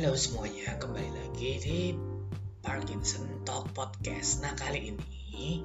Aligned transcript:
Halo 0.00 0.16
semuanya, 0.16 0.80
kembali 0.80 1.12
lagi 1.12 1.60
di 1.60 1.92
Parkinson 2.64 3.44
Talk 3.44 3.68
Podcast. 3.76 4.40
Nah 4.40 4.56
kali 4.56 4.96
ini, 4.96 5.60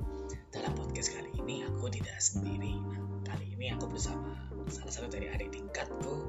dalam 0.52 0.76
podcast 0.76 1.16
kali 1.16 1.32
ini 1.40 1.64
aku 1.64 1.88
tidak 1.88 2.20
sendiri. 2.20 2.76
Nah 2.76 3.24
kali 3.24 3.56
ini 3.56 3.72
aku 3.72 3.88
bersama 3.88 4.36
salah 4.68 4.92
satu 4.92 5.08
dari 5.08 5.32
adik 5.32 5.56
tingkatku 5.56 6.28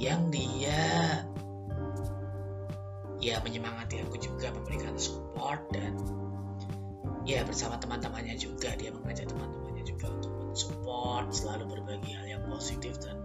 yang 0.00 0.32
dia 0.32 1.20
ya 3.20 3.36
menyemangati 3.44 4.00
aku 4.00 4.16
juga 4.16 4.48
memberikan 4.56 4.96
support 4.96 5.60
dan 5.76 6.00
ya 7.28 7.44
bersama 7.44 7.76
teman-temannya 7.84 8.40
juga 8.40 8.72
dia 8.80 8.88
mengajak 8.88 9.28
teman-temannya 9.28 9.84
juga 9.84 10.08
untuk 10.08 10.32
mensupport 10.40 11.28
selalu 11.28 11.68
berbagi 11.68 12.16
hal 12.16 12.40
yang 12.40 12.42
positif 12.48 12.96
dan 13.04 13.20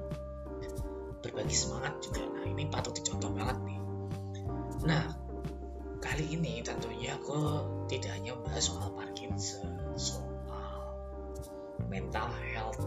berbagi 1.20 1.56
semangat 1.56 2.00
juga. 2.04 2.24
Nah 2.28 2.46
ini 2.48 2.68
patut 2.72 2.96
dicontoh 2.96 3.32
banget 3.36 3.58
nih. 3.68 3.80
Nah 4.88 5.04
kali 6.00 6.26
ini 6.32 6.64
tentunya 6.64 7.20
aku 7.20 7.36
tidak 7.92 8.16
hanya 8.16 8.36
membahas 8.40 8.72
soal 8.72 8.90
Parkinson 8.96 9.68
soal 10.00 10.96
mental 11.92 12.32
health 12.56 12.80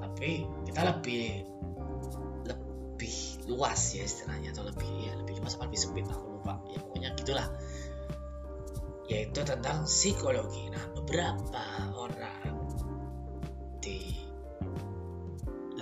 tapi 0.00 0.48
kita 0.64 0.80
lebih 0.88 1.44
lebih 2.48 3.16
luas 3.52 3.92
ya 3.92 4.08
istilahnya 4.08 4.56
atau 4.56 4.64
lebih 4.64 4.88
ya 5.04 5.12
lebih 5.20 5.44
luas 5.44 5.60
apa 5.60 5.68
lebih 5.68 5.80
sempit 5.80 6.08
aku 6.08 6.40
lupa. 6.40 6.56
Ya 6.72 6.78
pokoknya 6.80 7.10
gitulah. 7.20 7.48
Yaitu 9.04 9.40
tentang 9.44 9.84
psikologi. 9.84 10.72
Nah 10.72 10.84
beberapa 10.96 11.64
orang 11.92 12.56
di 13.84 14.16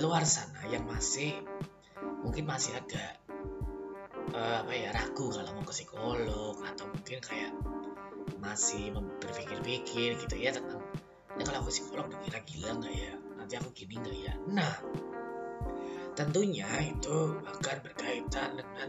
luar 0.02 0.26
sana 0.26 0.66
yang 0.66 0.82
masih 0.90 1.38
mungkin 2.22 2.44
masih 2.46 2.78
agak 2.78 3.18
uh, 4.32 4.62
apa 4.62 4.72
ya 4.72 4.90
ragu 4.94 5.28
kalau 5.28 5.50
mau 5.58 5.64
ke 5.66 5.74
psikolog 5.74 6.56
atau 6.62 6.86
mungkin 6.88 7.18
kayak 7.18 7.52
masih 8.38 8.90
berpikir-pikir 9.22 10.18
gitu 10.18 10.34
ya 10.38 10.50
tentang 10.50 10.82
ya 11.38 11.42
kalau 11.46 11.62
aku 11.62 11.70
psikolog 11.70 12.06
dikira 12.10 12.40
gila 12.46 12.70
nggak 12.78 12.94
ya? 12.94 13.12
Nanti 13.38 13.54
aku 13.58 13.68
gini 13.74 13.94
nggak 13.98 14.18
ya? 14.18 14.34
Nah 14.50 14.74
tentunya 16.12 16.68
itu 16.84 17.40
akan 17.42 17.76
berkaitan 17.82 18.60
dengan 18.60 18.88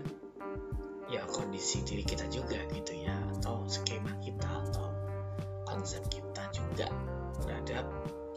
ya 1.07 1.23
kondisi 1.29 1.85
diri 1.85 2.03
kita 2.03 2.25
juga 2.27 2.57
gitu 2.73 2.93
ya 2.97 3.15
atau 3.37 3.63
skema 3.69 4.11
kita 4.19 4.49
atau 4.71 4.91
konsep 5.67 6.03
kita 6.09 6.43
juga 6.51 6.89
terhadap 7.43 7.85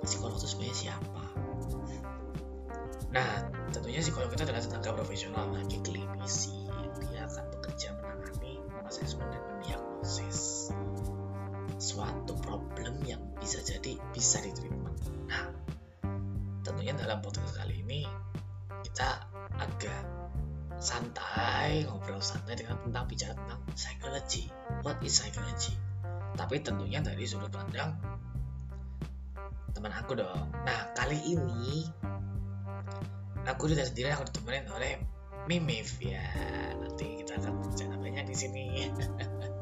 psikolog 0.04 0.36
itu 0.38 0.46
sebenarnya 0.50 0.76
siapa 0.76 1.24
Nah, 3.16 3.48
tentunya 3.72 4.04
psikolog 4.04 4.28
itu 4.28 4.44
adalah 4.44 4.60
tenaga 4.60 4.92
profesional 4.92 5.48
bagi 5.48 5.80
klinisi. 5.80 6.68
Dia 7.00 7.24
akan 7.24 7.48
bekerja 7.48 7.96
menangani, 7.96 8.60
mengasesmen 8.76 9.24
dan 9.32 9.40
mendiagnosis 9.56 10.68
suatu 11.80 12.36
problem 12.44 13.00
yang 13.08 13.24
bisa 13.40 13.64
jadi 13.64 13.96
bisa 14.12 14.44
diterima. 14.44 14.92
Nah, 15.32 15.48
tentunya 16.60 16.92
dalam 16.92 17.24
podcast 17.24 17.56
kali 17.56 17.80
ini 17.80 18.04
kita 18.84 19.24
agak 19.56 20.04
santai 20.76 21.88
ngobrol 21.88 22.20
santai 22.20 22.60
dengan 22.60 22.76
tentang 22.84 23.08
bicara 23.08 23.32
tentang 23.32 23.60
psychology. 23.72 24.52
What 24.84 25.00
is 25.00 25.16
psychology? 25.16 25.72
Tapi 26.36 26.60
tentunya 26.60 27.00
dari 27.00 27.24
sudut 27.24 27.48
pandang 27.48 27.96
teman 29.72 29.92
aku 29.92 30.20
dong. 30.20 30.52
Nah, 30.68 30.92
kali 30.92 31.16
ini 31.32 31.84
aku 33.46 33.70
tidak 33.70 33.86
sendiri 33.90 34.10
aku 34.12 34.26
ditemenin 34.30 34.66
oleh 34.74 34.92
Mimif 35.46 36.02
ya 36.02 36.22
nanti 36.82 37.22
kita 37.22 37.38
akan 37.38 37.62
bicara 37.62 37.94
banyak 37.98 38.24
di 38.26 38.36
sini 38.36 38.66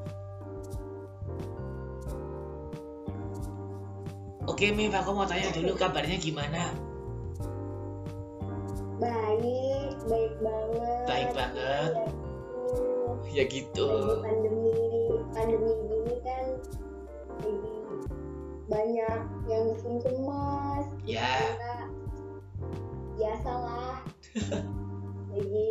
Oke 4.45 4.77
Mif, 4.77 4.93
aku 4.93 5.17
mau 5.17 5.25
tanya 5.25 5.49
dulu 5.57 5.73
kabarnya 5.73 6.21
gimana? 6.21 6.69
Baik, 9.01 9.97
baik 10.05 10.35
banget. 10.45 11.05
Baik 11.09 11.31
banget. 11.33 11.93
Ya 13.33 13.45
gitu. 13.49 13.89
Pandemi, 14.21 14.77
pandemi 15.33 15.73
gini 15.89 16.17
kan 16.23 16.45
jadi 17.41 17.77
banyak 18.69 19.21
yang 19.49 19.67
cemas. 19.81 20.87
Ya. 21.09 21.35
Kita 21.41 21.75
biasalah. 23.19 24.03
Lagi 25.35 25.69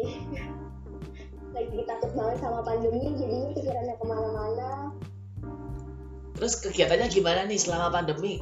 lagi 1.53 1.85
takut 1.85 2.11
banget 2.17 2.37
sama 2.41 2.65
pandemi 2.65 3.13
jadinya 3.13 3.53
pikirannya 3.53 3.95
ke 3.95 4.05
mana-mana. 4.09 4.89
Terus 6.33 6.57
kegiatannya 6.65 7.07
gimana 7.13 7.45
nih 7.45 7.61
selama 7.61 7.93
pandemi? 7.93 8.41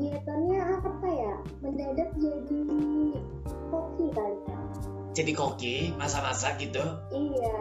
kegiatannya 0.00 0.60
apa 0.80 1.08
ya? 1.12 1.34
Mendadak 1.60 2.10
jadi 2.18 2.62
koki 3.70 4.06
kali 4.10 4.38
ya. 4.48 4.60
Jadi 5.10 5.32
koki, 5.36 5.76
masa-masa 6.00 6.56
gitu? 6.56 6.82
iya 7.14 7.60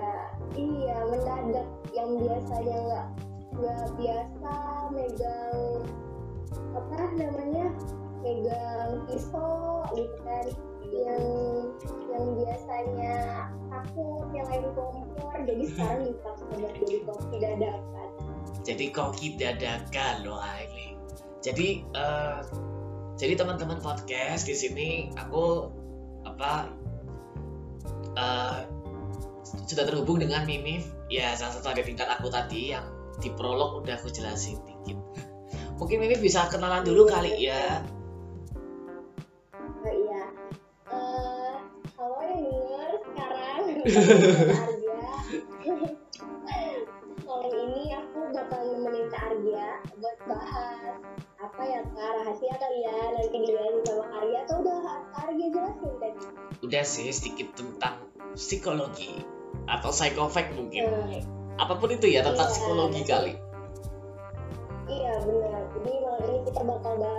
iya 0.56 0.98
mendadak. 1.08 1.68
Yang 1.94 2.09
biasanya 2.25 2.78
nggak 2.80 3.08
nggak 3.59 3.86
biasa 4.00 4.53
megang 4.96 5.59
apa 6.74 6.96
namanya 7.19 7.66
megang 8.24 9.07
pisau 9.07 9.84
gitu 9.96 10.18
kan 10.24 10.46
yang 10.90 11.25
yang 12.09 12.25
biasanya 12.34 13.16
takut 13.69 14.25
yang 14.34 14.47
lain 14.50 14.66
kompor 14.74 15.38
jadi 15.46 15.63
sekarang 15.69 16.02
dipaksa 16.09 16.44
buat 16.57 16.74
jadi 16.81 16.97
koki 17.06 17.38
dadakan 17.38 18.09
Jadi 18.59 18.85
koki 18.91 19.28
dadakan 19.40 20.16
loh 20.28 20.44
ini. 20.44 20.94
Jadi 21.40 21.68
eh, 21.96 22.40
jadi 23.16 23.34
teman-teman 23.40 23.80
podcast 23.80 24.46
di 24.46 24.53
sini 24.53 24.90
aku 25.16 25.72
apa 26.28 26.69
eh, 28.19 28.59
sudah 29.66 29.88
terhubung 29.88 30.22
dengan 30.22 30.46
Mimif 30.46 30.86
ya 31.07 31.34
salah 31.34 31.57
satu 31.57 31.74
adik 31.74 31.90
tingkat 31.90 32.06
aku 32.12 32.30
tadi 32.30 32.75
yang 32.75 32.86
di 33.24 33.31
prolog 33.34 33.81
udah 33.81 33.96
aku 33.97 34.12
jelasin 34.12 34.59
dikit. 34.68 35.00
Mungkin 35.80 35.97
Mimif 36.03 36.19
bisa 36.19 36.46
kenalan 36.51 36.84
dulu 36.84 37.07
kali 37.07 37.40
ya. 37.40 37.80
Arya 43.89 44.95
Malam 47.25 47.53
ini 47.53 47.94
aku 47.94 48.19
bakal 48.29 48.61
nemenin 48.67 49.05
Kak 49.09 49.23
Arya 49.29 49.67
buat 49.97 50.17
bahas 50.25 50.97
apa 51.39 51.61
ya 51.61 51.79
Kak 51.88 52.09
rahasia 52.17 52.53
kali 52.53 52.79
ya 52.83 52.94
nanti 53.11 53.29
dijelasin 53.31 53.81
sama 53.85 54.05
Arya 54.13 54.39
atau 54.44 54.55
udah 54.61 54.77
Kak 54.81 55.00
Arya 55.25 55.45
jelasin 55.50 55.94
tadi 55.97 56.22
Udah 56.59 56.83
sih 56.83 57.09
sedikit 57.09 57.55
tentang 57.55 57.95
psikologi 58.33 59.23
atau 59.66 59.89
psychofact 59.89 60.53
mungkin. 60.53 60.85
Eh, 61.09 61.23
Apa 61.56 61.75
pun 61.75 61.89
itu 61.89 62.07
ya 62.07 62.21
tentang 62.21 62.45
Iya. 62.45 62.53
psikologi 62.53 63.01
kali. 63.03 63.33
iya 64.89 65.13
benar 65.21 65.61
jadi 65.69 65.91
malam 66.01 66.21
ini 66.25 66.39
kita 66.45 66.61
bakal 66.63 66.94
bahas 66.97 67.19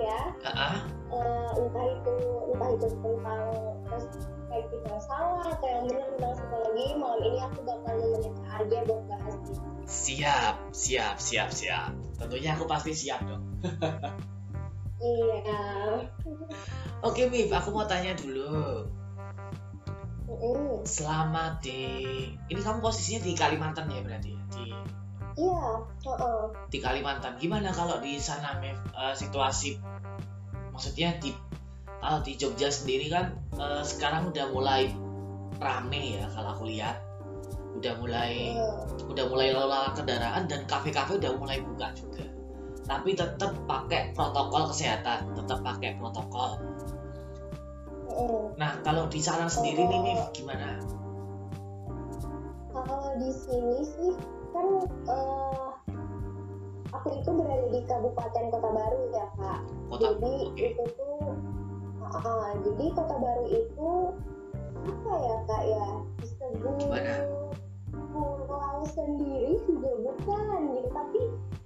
ya 0.00 0.20
Ah, 0.48 0.76
Eh, 1.10 1.50
entah 1.58 1.86
itu 1.90 2.14
entah 2.48 2.70
itu 2.70 2.86
tentang 2.86 3.44
perspektif 3.84 4.80
yang 4.86 5.02
salah 5.02 5.42
atau 5.42 5.66
yang 5.66 5.82
benar 5.90 6.06
tentang 6.14 6.32
psikologi 6.38 6.86
malam 6.94 7.20
ini 7.20 7.38
aku 7.42 7.58
bakal 7.62 7.94
nemenin 7.98 8.34
Arya 8.46 8.80
buat 8.86 9.02
bahas 9.10 9.34
gitu. 9.42 9.62
siap, 9.90 10.54
siap, 10.70 11.16
siap, 11.18 11.50
siap. 11.50 11.90
Tentunya 12.14 12.54
aku 12.54 12.64
pasti 12.64 12.94
siap 12.94 13.20
dong. 13.26 13.42
Iya. 15.00 15.62
Oke 17.00 17.26
Mif, 17.26 17.48
aku 17.50 17.72
mau 17.72 17.88
tanya 17.88 18.12
dulu. 18.14 18.84
Mm-mm. 20.30 20.86
Selama 20.86 21.58
di 21.58 21.80
ini 22.46 22.60
kamu 22.60 22.78
posisinya 22.78 23.20
di 23.24 23.32
Kalimantan 23.34 23.90
ya 23.90 23.98
berarti 24.04 24.30
ya? 24.30 24.40
Di 24.52 24.64
Iya. 25.40 25.64
heeh. 26.04 26.40
di 26.68 26.78
Kalimantan. 26.78 27.40
Gimana 27.40 27.72
kalau 27.72 27.96
di 28.04 28.20
sana 28.20 28.60
eh, 28.60 29.14
situasi 29.16 29.80
maksudnya 30.70 31.16
di 31.16 31.32
kalau 32.00 32.20
di 32.24 32.36
Jogja 32.36 32.68
sendiri 32.68 33.08
kan 33.08 33.32
eh, 33.56 33.82
sekarang 33.84 34.28
udah 34.28 34.52
mulai 34.52 34.92
rame 35.56 36.20
ya 36.20 36.24
kalau 36.32 36.52
aku 36.56 36.68
lihat. 36.68 37.00
Udah 37.80 37.96
mulai 37.96 38.52
Heeh. 38.52 39.08
udah 39.08 39.24
mulai 39.32 39.48
lalu 39.56 39.72
lalang 39.72 39.94
kendaraan 39.96 40.44
dan 40.44 40.68
kafe-kafe 40.68 41.16
udah 41.16 41.32
mulai 41.40 41.64
buka 41.64 41.88
juga. 41.96 42.26
Tapi 42.84 43.14
tetap 43.14 43.54
pakai 43.70 44.10
protokol 44.12 44.68
kesehatan, 44.68 45.32
tetap 45.38 45.62
pakai 45.62 45.94
protokol. 45.96 46.58
Nah, 48.58 48.74
kalau 48.82 49.06
di 49.06 49.22
sana 49.22 49.46
sendiri 49.46 49.86
nih 49.86 50.00
Mif 50.02 50.34
gimana? 50.34 50.82
Kalau 52.74 53.14
di 53.16 53.30
sini 53.30 53.78
sih 53.86 54.12
kan 54.50 54.66
eh, 55.08 55.68
aku 56.90 57.08
itu 57.14 57.30
berada 57.30 57.66
di 57.70 57.80
Kabupaten 57.86 58.44
Kota 58.50 58.70
Baru 58.70 59.00
ya 59.14 59.26
kak. 59.38 59.60
Kota 59.90 60.14
jadi 60.14 60.34
oke. 60.50 60.66
itu 60.66 60.84
tuh, 60.98 61.18
ah, 62.02 62.50
jadi 62.62 62.84
Kota 62.94 63.16
Baru 63.18 63.44
itu 63.46 63.90
apa 64.80 65.12
ya 65.20 65.36
kak 65.44 65.62
ya 65.68 65.86
disebut 66.18 67.04
pulau 68.10 68.80
sendiri 68.90 69.60
juga 69.68 69.90
bukan 70.02 70.60
gitu 70.74 70.88
tapi 70.90 71.20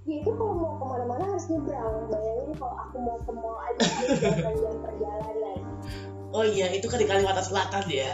dia 0.05 0.21
itu 0.21 0.31
kalau 0.37 0.53
mau 0.53 0.73
ke 0.77 0.85
mana-mana 0.85 1.23
harus 1.33 1.49
nyebrang 1.49 2.05
bayangin 2.11 2.51
kalau 2.59 2.75
aku 2.77 2.95
mau 3.01 3.17
ke 3.23 3.31
mall 3.33 3.57
aja 3.57 3.81
harus 3.81 4.19
8 4.45 4.61
jam 4.61 4.75
perjalanan 4.83 5.59
Oh 6.35 6.43
iya, 6.43 6.67
itu 6.75 6.91
kan 6.91 6.99
di 6.99 7.07
Kalimantan 7.07 7.47
Selatan 7.47 7.87
ya. 7.87 8.11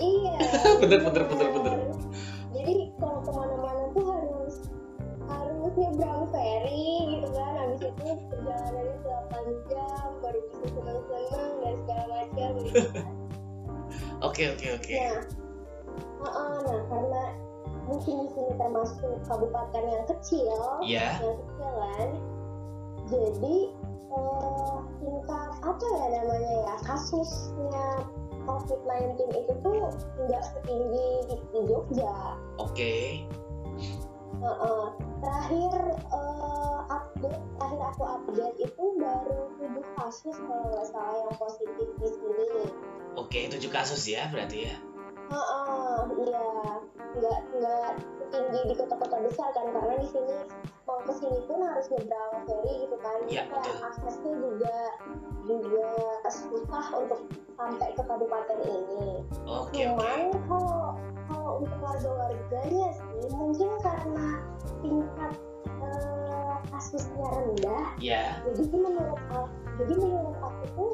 iya 0.00 0.40
Bener, 0.80 1.04
bener, 1.04 1.22
bener, 1.28 1.48
bener. 1.52 1.71
Nyebrang 5.92 6.24
ferry 6.32 6.88
gitu 7.12 7.28
kan 7.36 7.52
habis 7.60 7.80
itu 7.84 8.08
perjalanannya 8.32 8.96
8 9.28 9.68
jam 9.68 10.08
baru 10.24 10.38
bisa 10.48 10.66
senang-senang 10.72 11.52
dan 11.60 11.74
segala 11.84 12.04
macam 12.08 12.50
gitu 12.64 12.80
kan 12.96 13.06
Oke, 14.24 14.48
oke, 14.54 14.66
oke. 14.78 14.94
Nah, 14.96 15.20
uh-uh, 16.24 16.54
nah 16.64 16.80
karena 16.88 17.22
mungkin 17.84 18.24
di 18.24 18.28
sini 18.32 18.52
termasuk 18.56 19.20
kabupaten 19.28 19.84
yang 19.84 20.04
kecil, 20.08 20.56
Iya. 20.80 21.20
yang 21.20 21.36
kecil 21.44 21.72
kan, 21.76 22.08
jadi 23.10 23.56
eh, 24.14 24.76
tingkat 25.02 25.50
apa 25.60 25.84
ya 25.84 26.06
namanya 26.08 26.52
ya 26.64 26.74
kasusnya 26.88 27.84
COVID-19 28.48 29.18
itu 29.28 29.52
tuh 29.60 29.74
nggak 30.24 30.42
setinggi 30.56 31.08
di, 31.28 31.36
di 31.52 31.60
Jogja. 31.68 32.16
Oke. 32.62 33.26
Terakhir 35.22 35.72
eh, 35.94 36.78
update, 36.90 37.42
terakhir 37.54 37.80
aku 37.94 38.02
update 38.02 38.56
itu 38.58 38.84
baru 38.98 39.40
tujuh 39.54 39.86
kasus 39.94 40.36
kalau 40.50 40.66
nggak 40.74 40.86
salah 40.90 41.14
yang 41.14 41.34
positif 41.38 41.88
di 42.02 42.08
sini. 42.10 42.50
Oke, 43.14 43.40
tujuh 43.54 43.70
kasus 43.70 44.02
ya 44.10 44.26
berarti 44.34 44.66
ya. 44.66 44.74
Heeh, 45.32 45.96
iya, 46.26 46.48
nggak 47.16 47.38
nggak 47.54 47.90
setinggi 48.18 48.60
di 48.66 48.74
kota-kota 48.76 49.16
besar 49.22 49.48
kan 49.54 49.70
karena 49.70 49.94
di 50.02 50.08
sini 50.10 50.36
mau 50.84 50.98
ke 51.06 51.12
sini 51.14 51.38
pun 51.46 51.62
harus 51.62 51.86
nyebrang 51.88 52.34
ferry 52.44 52.72
gitu 52.82 52.96
kan, 52.98 53.18
Kayak 53.30 53.46
betul. 53.48 53.76
aksesnya 53.86 54.32
juga 54.42 54.76
juga 55.46 55.88
susah 56.26 56.86
untuk 56.98 57.20
sampai 57.54 57.88
ke 57.94 58.02
kabupaten 58.02 58.58
ini. 58.66 59.22
Oke. 59.46 59.86
Cuman 59.86 60.20
kalau 60.50 60.98
kalau 61.42 61.58
untuk 61.58 61.78
warga-warganya 61.82 62.88
sih 62.94 63.26
mungkin 63.34 63.70
karena 63.82 64.26
tingkat 64.78 65.32
eh, 65.82 66.54
kasusnya 66.70 67.26
rendah, 67.34 67.86
Ya. 67.98 68.38
jadi 68.46 68.78
menurut 68.78 69.18
aku, 69.26 69.50
jadi 69.82 69.94
menurut 69.98 70.36
aku 70.38 70.62
tuh 70.78 70.92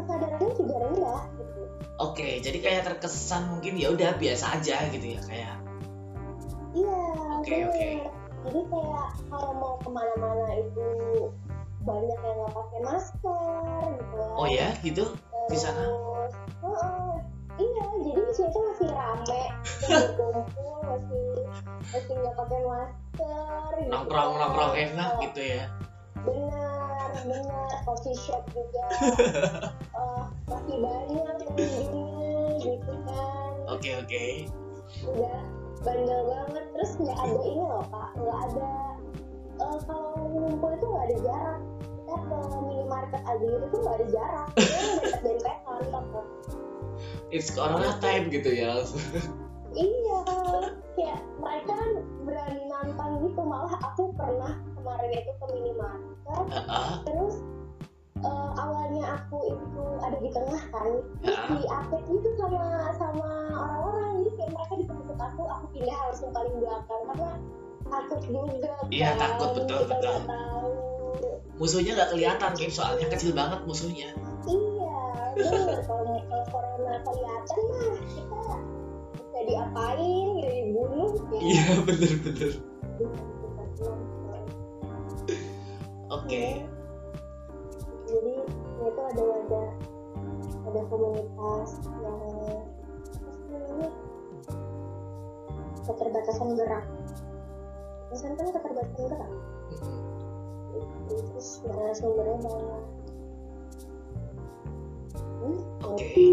kesadarannya 0.00 0.50
juga 0.56 0.74
rendah 0.80 1.20
gitu. 1.36 1.62
Oke, 2.00 2.40
jadi 2.40 2.58
kayak 2.64 2.82
terkesan 2.88 3.52
mungkin 3.52 3.76
ya 3.76 3.92
udah 3.92 4.16
biasa 4.16 4.56
aja 4.56 4.88
gitu 4.88 5.06
ya 5.12 5.20
kayak. 5.28 5.56
Iya, 6.72 7.00
Oke, 7.36 7.52
bener. 7.52 7.68
oke. 7.68 7.90
Jadi 8.42 8.60
kayak 8.72 9.06
kalau 9.28 9.50
mau 9.60 9.74
ke 9.76 9.88
mana-mana 9.92 10.46
itu 10.56 10.88
banyak 11.84 12.18
yang 12.24 12.36
nggak 12.40 12.52
pakai 12.56 12.80
masker 12.80 13.80
gitu. 14.00 14.16
Oh 14.40 14.48
ya, 14.48 14.72
gitu 14.80 15.04
di 15.52 15.58
sana? 15.60 15.84
Terus, 15.84 16.32
heeh. 16.64 17.12
Jadi 18.02 18.20
di 18.22 18.32
sini 18.34 18.48
tuh 18.54 18.62
masih 18.66 18.88
rame, 18.90 19.42
masih 19.62 20.10
kumpul, 20.18 20.76
masih 20.86 21.26
masih 21.92 22.14
nggak 22.18 22.34
pakai 22.38 22.60
masker. 22.64 23.72
gitu 23.78 23.90
nongkrong 23.90 24.32
nongkrong 24.38 24.72
enak 24.76 25.10
gitu 25.20 25.40
ya. 25.42 25.64
Benar, 26.22 27.08
benar. 27.26 27.68
Coffee 27.82 28.14
shop 28.14 28.46
juga 28.54 28.86
eh, 29.98 30.22
masih 30.50 30.76
banyak 30.78 31.36
pengunjungnya 31.50 32.34
gitu 32.62 32.92
kan. 33.06 33.52
Oke, 33.66 33.90
oke. 33.98 34.26
udah 35.02 35.40
bandel 35.82 36.20
banget 36.30 36.64
terus 36.78 36.90
nggak 37.02 37.18
ada 37.18 37.40
ini 37.42 37.62
loh 37.62 37.84
pak 37.90 38.08
nggak 38.14 38.38
ada 38.50 38.72
eh, 39.58 39.78
kalau 39.82 40.14
ngumpul 40.30 40.70
itu 40.70 40.86
nggak 40.86 41.06
ada 41.10 41.16
jarak 41.26 41.60
kita 42.12 42.38
ke 42.38 42.58
minimarket 42.62 43.22
aja 43.26 43.46
tuh 43.72 43.78
nggak 43.82 43.96
ada 43.98 44.06
jarak 44.14 44.46
kita 44.54 44.78
dekat 45.02 45.20
dempetan 45.26 45.80
tapi 45.90 46.20
It's 47.32 47.48
corona 47.52 47.96
time 48.00 48.28
gitu 48.28 48.50
ya. 48.52 48.82
iya 49.72 50.20
kayak 50.92 51.20
mereka 51.40 51.72
kan 51.72 51.90
berani 52.28 52.62
nantang 52.68 53.24
gitu 53.24 53.40
malah 53.40 53.72
aku 53.80 54.12
pernah 54.12 54.60
kemarin 54.76 55.10
itu 55.16 55.32
ke 55.32 55.44
minimarket 55.56 56.44
Heeh. 56.52 56.90
terus 57.08 57.34
eh, 58.20 58.50
awalnya 58.60 59.16
aku 59.16 59.56
itu 59.56 59.84
ada 60.04 60.18
di 60.20 60.28
tengah 60.28 60.62
kan 60.68 60.92
terus 61.24 61.36
Heeh. 61.40 61.56
di 61.56 61.64
apet 61.72 62.02
gitu 62.04 62.28
sama 62.36 62.92
sama 63.00 63.28
orang-orang 63.56 64.10
jadi 64.20 64.30
kayak 64.36 64.50
mereka 64.52 64.74
di 64.76 64.84
tempat 64.84 65.18
aku 65.32 65.42
aku 65.48 65.64
pindah 65.72 65.96
harus 65.96 66.18
yang 66.20 66.32
paling 66.36 66.54
belakang 66.60 67.02
karena 67.08 67.30
takut 67.88 68.20
juga 68.28 68.72
Iya, 68.92 69.08
kan, 69.16 69.20
takut, 69.40 69.50
betul, 69.56 69.78
kita 69.88 69.96
betul. 69.96 70.16
Musuhnya 71.56 71.92
nggak 71.96 72.10
kelihatan, 72.12 72.50
Kim, 72.56 72.70
soalnya 72.72 73.06
kecil 73.08 73.32
banget 73.32 73.60
musuhnya. 73.64 74.08
iya 74.44 74.71
bener 75.36 75.80
kalau 75.88 76.16
kalau 76.28 76.44
corona 76.52 76.94
kelihatan 77.02 77.60
mah 77.72 77.96
kita 78.04 78.42
bisa 79.16 79.40
diapain 79.48 80.26
gitu 80.38 80.50
dibunuh 80.52 81.10
ya. 81.32 81.40
Iya, 81.40 81.66
bener-bener. 81.86 82.52
Oke. 86.12 86.44
jadi 88.12 88.34
itu 88.84 89.00
ada 89.00 89.22
wadah 89.24 89.68
ada 90.68 90.80
komunitas 90.92 91.68
yang 91.96 92.16
namanya? 92.20 92.60
Keterbatasan 95.82 96.48
gerak. 96.54 96.84
Misalnya 98.12 98.36
kan 98.36 98.48
keterbatasan 98.60 99.04
gerak. 99.08 99.30
Terus 101.08 101.48
narasumbernya 101.66 102.36
banyak 102.44 103.01
Oke. 105.92 106.24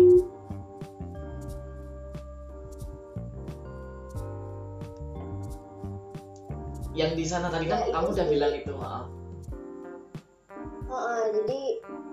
Yang 6.91 7.11
di 7.15 7.25
sana 7.25 7.47
tadi 7.47 7.69
kan 7.69 7.79
Ya, 7.79 7.85
itu 7.87 7.93
kamu 7.95 8.07
udah 8.11 8.25
sih. 8.25 8.31
bilang 8.33 8.53
itu, 8.55 8.73
maaf. 8.75 9.05
Heeh, 10.89 11.21
jadi 11.37 11.59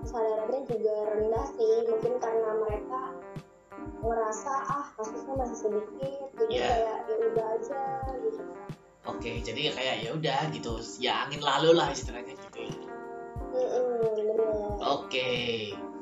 kesadarannya 0.05 0.59
juga 0.69 0.95
rendah 1.11 1.45
sih 1.57 1.73
mungkin 1.89 2.13
karena 2.21 2.51
mereka 2.61 3.01
ngerasa 3.97 4.53
ah 4.69 4.85
kasusnya 4.93 5.33
masih 5.33 5.57
sedikit 5.57 6.29
jadi 6.37 6.53
Iya. 6.53 6.69
kayak 6.69 6.97
ya 7.09 7.15
udah 7.25 7.45
aja 7.57 7.81
gitu 8.21 8.41
Oke, 9.07 9.31
jadi 9.41 9.59
ya 9.59 9.71
kayak 9.73 9.95
ya 10.03 10.09
udah 10.13 10.39
gitu. 10.51 10.73
Ya 10.99 11.25
angin 11.25 11.39
lalu 11.41 11.71
lah 11.73 11.89
istilahnya 11.89 12.35
gitu. 12.37 12.69
Mm-mm, 13.49 14.03
bener 14.13 14.39
Oke, 14.83 15.31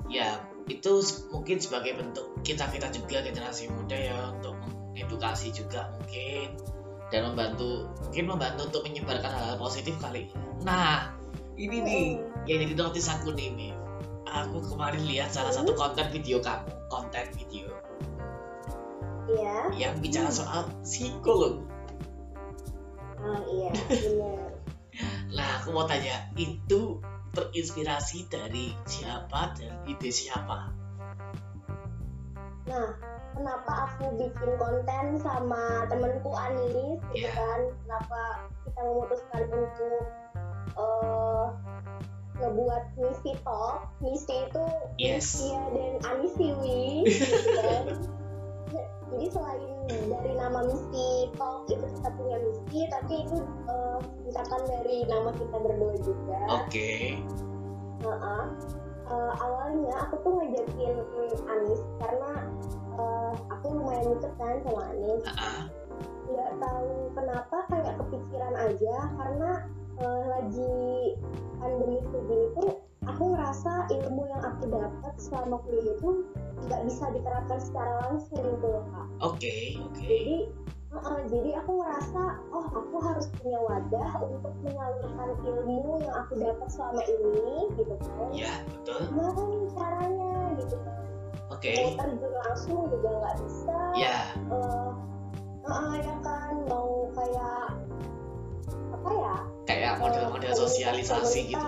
ya 0.09 0.41
itu 0.65 0.93
mungkin 1.29 1.61
sebagai 1.61 1.93
bentuk 1.93 2.25
kita 2.41 2.65
kita 2.73 2.89
juga 2.89 3.21
generasi 3.21 3.69
muda 3.69 3.93
ya 3.93 4.17
untuk 4.33 4.57
mengedukasi 4.93 5.53
juga 5.53 5.93
mungkin 5.97 6.57
dan 7.13 7.21
membantu 7.31 7.85
mungkin 8.01 8.25
membantu 8.25 8.61
untuk 8.73 8.81
menyebarkan 8.89 9.29
hal-hal 9.29 9.57
positif 9.61 9.93
kali. 10.01 10.25
Nah, 10.65 11.13
ini 11.55 11.77
nih 11.85 12.05
yang 12.49 12.57
jadi 12.65 12.73
notice 12.73 13.09
aku 13.13 13.31
nih, 13.37 13.53
Mif. 13.53 13.75
Aku 14.25 14.59
kemarin 14.67 15.05
lihat 15.05 15.31
salah 15.31 15.53
satu 15.53 15.77
konten 15.77 16.09
video 16.11 16.41
kamu, 16.41 16.67
konten 16.89 17.25
video 17.37 17.69
Iya, 19.25 19.73
yang 19.73 19.93
bicara 20.01 20.29
soal 20.29 20.69
psikolog. 20.85 21.61
ah 23.21 23.41
iya, 23.49 23.69
benar. 23.89 24.49
Nah, 25.35 25.59
aku 25.59 25.75
mau 25.75 25.83
tanya, 25.83 26.31
itu 26.39 27.03
terinspirasi 27.35 28.31
dari 28.31 28.71
siapa 28.87 29.51
dan 29.59 29.75
ide 29.85 30.09
siapa? 30.09 30.71
Nah, 32.65 32.89
kenapa 33.37 33.71
aku 33.91 34.15
bikin 34.17 34.51
konten 34.57 35.05
sama 35.21 35.85
temenku 35.91 36.31
gitu 37.13 37.27
Iya. 37.27 37.31
kan? 37.35 37.59
Kenapa 37.85 38.21
kita 38.65 38.79
memutuskan 38.81 39.43
untuk 39.53 40.01
eh, 40.75 41.45
ngebuat 42.35 42.83
misi 42.97 43.31
talk? 43.45 43.85
Misi 44.01 44.35
itu 44.49 44.65
Yes. 44.97 45.39
Iya 45.39 45.61
dan 45.71 45.93
Anis 46.03 46.33
Siwi 46.39 47.05
gitu 47.05 47.49
kan. 47.61 47.83
Jadi 49.13 49.25
selain 49.29 49.69
dari 50.09 50.33
nama 50.33 50.65
misi 50.65 51.29
talk 51.37 51.69
itu 51.69 51.85
kita 51.85 52.09
punya 52.17 52.37
misi, 52.41 52.79
tapi 52.89 53.13
itu 53.21 53.37
eh, 53.69 53.97
misalkan 54.25 54.61
dari 54.65 55.05
nama 55.05 55.29
kita 55.33 55.57
berdua 55.61 55.95
juga. 56.01 56.39
Oke, 56.65 57.21
Heeh. 58.01 58.43
Eh, 59.05 59.33
awalnya 59.37 59.93
aku 60.01 60.17
tuh 60.25 60.33
ngajakin 60.33 60.97
mm, 60.97 61.37
Anis 61.45 61.81
karena 62.01 62.31
eh, 62.97 63.33
aku 63.53 63.65
lumayan 63.77 64.17
deket 64.17 64.33
kan 64.41 64.57
sama 64.65 64.81
Anis 64.89 65.21
Ah, 65.29 65.69
nggak 66.25 66.51
tahu 66.57 66.89
kenapa 67.13 67.57
kayak 67.69 67.93
kepikiran 68.01 68.53
aja 68.57 68.95
karena 69.13 69.51
eh, 70.01 70.23
lagi 70.25 70.73
pandemi 71.61 72.01
kayak 72.01 72.23
gini 72.25 72.45
tuh 72.57 72.73
aku 73.05 73.23
ngerasa 73.33 73.71
ilmu 73.93 74.23
yang 74.29 74.41
aku 74.43 74.63
dapat 74.69 75.13
selama 75.21 75.61
kuliah 75.63 75.93
itu 75.95 76.09
nggak 76.65 76.81
bisa 76.89 77.05
diterapkan 77.13 77.59
secara 77.61 77.91
langsung 78.09 78.41
gitu 78.41 78.67
loh 78.67 78.85
kak. 78.89 79.07
Oke 79.21 79.55
oke. 79.79 80.01
Jadi 80.01 80.37
uh, 80.95 81.21
jadi 81.29 81.49
aku 81.61 81.71
ngerasa 81.81 82.23
oh 82.49 82.67
aku 82.73 82.95
harus 83.03 83.27
punya 83.37 83.59
wadah 83.61 84.11
untuk 84.25 84.53
menyalurkan 84.65 85.29
ilmu 85.45 86.01
yang 86.01 86.15
aku 86.25 86.33
dapat 86.41 86.67
selama 86.73 87.01
ini 87.05 87.69
gitu 87.77 87.95
kan. 87.95 88.29
Ya 88.33 88.53
betul. 88.65 88.99
Gimana 89.13 89.41
nih 89.45 89.63
caranya 89.77 90.33
gitu 90.57 90.75
kan. 90.81 91.03
Oke. 91.53 91.71
Mau 91.77 91.89
terjun 91.99 92.33
langsung 92.49 92.79
juga 92.89 93.09
nggak 93.21 93.35
bisa. 93.45 93.79
Ya 93.99 94.17
eh 94.49 94.89
uh, 95.69 95.93
ya 96.01 96.15
kan 96.25 96.53
mau 96.65 97.09
kayak 97.13 97.73
apa 99.05 99.13
ya 99.21 99.35
kayak 99.69 99.93
model-model 100.01 100.53
sosialisasi 100.57 101.53
gitu. 101.53 101.67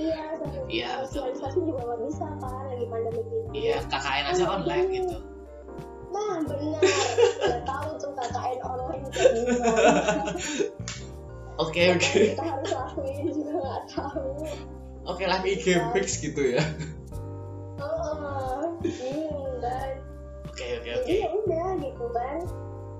iya 0.00 0.32
Iya, 0.72 0.88
sosialisasi 1.04 1.60
juga 1.62 1.84
nggak 1.84 2.00
bisa 2.08 2.26
kan 2.40 2.64
lagi 2.72 2.86
pandemi 2.88 3.20
ini. 3.22 3.68
Iya 3.68 3.76
KKN 3.86 4.24
aja 4.32 4.44
online 4.48 4.86
gitu. 4.96 5.16
Nah 6.10 6.34
benar. 6.42 6.82
Nggak 7.44 7.62
tahu 7.68 7.88
tuh 8.00 8.10
KKN 8.16 8.58
online 8.64 9.04
kayak 9.12 9.30
gimana. 9.36 9.72
Oke 11.56 11.96
oke. 11.96 12.36
kita 12.36 12.44
harus 12.44 12.68
lakuin 12.68 13.32
juga 13.32 13.52
nggak 13.56 13.84
tahu. 13.88 14.28
Oke 15.08 15.24
lah 15.24 15.40
IG 15.40 15.80
fix 15.96 16.20
gitu 16.20 16.52
ya. 16.52 16.60
Heeh, 17.80 18.60
bingung 18.84 19.56
kan 19.64 19.92
oke 20.56 20.66
oke 20.80 20.90
oke. 21.00 21.12
ya 21.12 21.28
udah 21.32 21.68
gitu 21.80 22.06
kan 22.16 22.38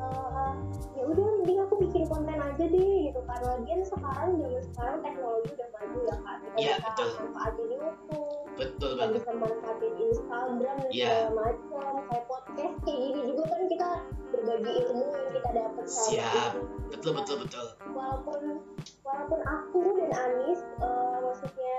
Eh, 0.06 0.52
ya 0.96 1.02
udah 1.06 1.26
mending 1.40 1.58
aku 1.60 1.74
bikin 1.82 2.02
konten 2.06 2.38
aja 2.38 2.64
deh 2.64 2.94
gitu 3.10 3.20
kan 3.26 3.40
lagian 3.42 3.80
sekarang 3.82 4.38
zaman 4.38 4.62
sekarang 4.70 4.98
teknologi 5.02 5.50
udah 5.52 5.68
maju 5.74 5.98
ya 5.98 6.16
kan 6.22 6.36
kita 6.40 6.56
Iya, 6.56 6.74
bisa 6.76 6.86
betul. 6.86 7.08
manfaatin 7.18 7.66
YouTube 7.68 8.44
betul 8.56 8.90
kita 8.90 8.96
banget 8.96 9.14
bisa 9.18 9.30
manfaatin 9.36 9.94
Instagram 9.98 10.54
dan 10.62 10.88
Iya. 10.88 11.08
segala 11.10 11.30
macam 11.36 11.92
kayak 12.06 12.24
podcast 12.26 12.74
kayak 12.86 12.98
gini 13.02 13.20
juga 13.26 13.44
kan 13.46 13.62
kita 13.66 13.88
berbagi 14.30 14.72
ilmu 14.80 15.04
yang 15.10 15.28
kita 15.34 15.50
dapat 15.52 15.84
Siap. 15.86 16.52
betul 16.88 17.12
betul 17.14 17.36
betul 17.42 17.66
walaupun 17.92 18.40
walaupun 19.02 19.40
aku 19.42 19.80
dan 19.98 20.10
Anis 20.14 20.60
eh, 20.62 21.16
maksudnya 21.20 21.78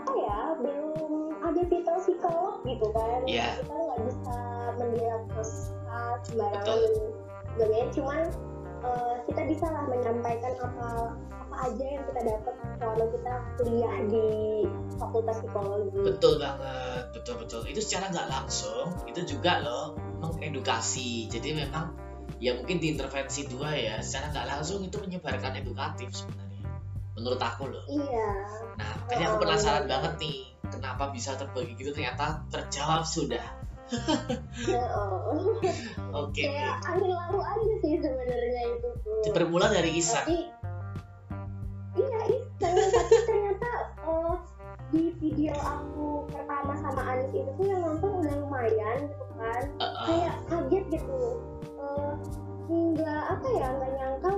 apa 0.00 0.12
ya 0.16 0.40
belum 0.64 1.36
ada 1.44 1.62
titel 1.68 1.96
psikolog 2.00 2.56
gitu 2.64 2.86
kan. 2.96 3.20
Iya. 3.28 3.60
kita 3.60 3.74
nggak 3.76 4.00
bisa 4.08 4.36
mendiagnosa 4.80 6.00
sembarangan 6.24 6.78
sebagainya 7.54 7.88
cuman 7.92 8.20
eh, 8.80 9.14
kita 9.28 9.42
bisa 9.44 9.66
lah 9.68 9.84
menyampaikan 9.88 10.54
apa 10.64 10.88
apa 11.50 11.56
aja 11.66 11.84
yang 11.84 12.04
kita 12.06 12.20
dapat 12.30 12.54
selama 12.78 13.04
kita 13.10 13.32
kuliah 13.58 13.96
di 14.06 14.26
fakultas 14.96 15.36
psikologi. 15.42 15.98
Betul 15.98 16.34
banget. 16.38 17.04
Betul 17.12 17.34
betul. 17.42 17.60
Itu 17.66 17.80
secara 17.82 18.08
nggak 18.14 18.28
langsung 18.30 18.86
itu 19.04 19.20
juga 19.36 19.60
loh 19.60 19.98
mengedukasi. 20.22 21.26
Jadi 21.26 21.58
memang 21.58 21.92
ya 22.40 22.56
mungkin 22.56 22.80
diintervensi 22.80 23.50
dua 23.52 23.76
ya 23.76 23.94
secara 24.00 24.32
nggak 24.32 24.46
langsung 24.48 24.80
itu 24.80 24.96
menyebarkan 24.96 25.60
edukatif 25.60 26.08
sebenarnya 26.14 26.49
menurut 27.20 27.40
aku 27.40 27.68
loh. 27.68 27.84
Iya. 27.86 28.28
Nah 28.80 28.90
makanya 29.04 29.24
aku 29.28 29.36
Oh. 29.36 29.42
penasaran 29.44 29.84
banget 29.84 30.12
nih 30.18 30.36
kenapa 30.72 31.04
bisa 31.12 31.36
terbagi 31.36 31.76
gitu? 31.76 31.92
Ternyata 31.92 32.48
terjawab 32.48 33.04
sudah. 33.04 33.44
Heeh. 33.90 34.86
oke. 36.24 36.40
Kayak 36.40 36.80
angin 36.88 37.12
lalu 37.12 37.40
aja 37.44 37.72
sih 37.84 37.92
sebenarnya 38.00 38.62
itu 38.78 38.88
tuh 39.04 39.32
bermula 39.34 39.66
dari 39.68 39.90
Isan 39.98 40.24
tapi 40.24 40.38
iya 41.98 42.20
iseng 42.30 42.74
tapi 42.78 43.16
ternyata 43.26 43.70
eh, 44.06 44.34
di 44.94 45.02
video 45.18 45.54
aku 45.58 46.22
pertama 46.30 46.78
sama 46.78 47.02
Anis 47.02 47.34
itu 47.34 47.50
tuh 47.58 47.66
yang 47.66 47.82
nonton 47.82 48.10
udah 48.22 48.34
lumayan 48.40 48.98
gitu 49.10 49.26
kan. 49.36 49.62
Eh, 49.66 49.84
eh, 49.84 49.94
kayak 50.06 50.36
kaget 50.46 50.84
gitu. 50.96 51.18
Nggak 52.70 53.22
apa 53.26 53.46
ya 53.58 53.66
nggak 53.74 53.90
nyangka 53.98 54.29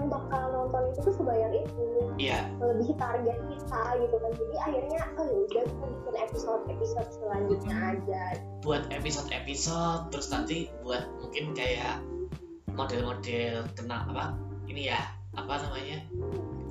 yang 0.00 0.08
bakal 0.08 0.42
nonton 0.48 0.82
itu 0.88 0.98
tuh 1.04 1.14
sebanyak 1.20 1.52
itu 1.60 1.88
iya 2.16 2.48
lebih 2.56 2.96
target 2.96 3.36
kita 3.52 3.82
gitu 4.00 4.16
kan 4.16 4.30
jadi 4.32 4.54
akhirnya 4.64 5.00
oh 5.20 5.24
ya 5.28 5.36
udah 5.44 5.64
kita 5.68 5.84
bikin 5.92 6.14
episode 6.16 6.62
episode 6.72 7.08
selanjutnya 7.12 7.76
aja 7.76 8.22
buat 8.64 8.82
episode-episode 8.88 10.02
terus 10.08 10.28
nanti 10.32 10.72
buat 10.80 11.04
mungkin 11.20 11.52
kayak 11.52 12.00
model-model 12.72 13.68
kena 13.76 14.08
apa 14.08 14.40
ini 14.72 14.88
ya 14.88 15.00
apa 15.36 15.60
namanya 15.68 16.00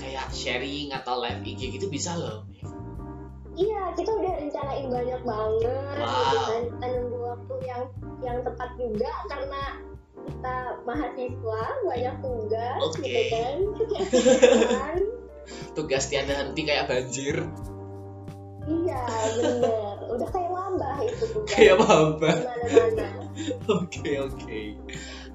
kayak 0.02 0.26
sharing 0.34 0.90
atau 0.96 1.20
live 1.20 1.44
IG 1.44 1.76
gitu 1.76 1.92
bisa 1.92 2.16
loh. 2.16 2.48
Iya, 3.60 3.92
kita 3.92 4.16
udah 4.16 4.34
rencanain 4.40 4.88
banyak 4.88 5.22
banget 5.28 5.68
Wow. 6.00 6.08
gitu 6.08 6.38
kan. 6.48 6.64
Nunggu 6.80 7.18
waktu 7.20 7.56
yang 7.68 7.84
yang 8.24 8.38
tepat 8.48 8.70
juga 8.80 9.12
karena 9.28 9.62
kita 10.30 10.56
mahasiswa 10.86 11.62
banyak 11.82 12.16
tugas 12.22 12.80
Oke. 12.84 13.02
gitu 13.02 13.22
kan. 13.32 13.58
tugas 15.76 16.04
tiada 16.06 16.34
henti 16.36 16.62
kayak 16.62 16.86
banjir 16.86 17.42
iya, 18.64 19.02
bener. 19.36 19.98
Udah 20.10 20.28
kayak 20.28 20.52
wabah 20.52 20.98
itu 21.02 21.26
tugas. 21.28 21.50
kayak 21.52 21.76
Mana-mana. 22.38 23.08
oke 23.82 24.10
oke 24.24 24.60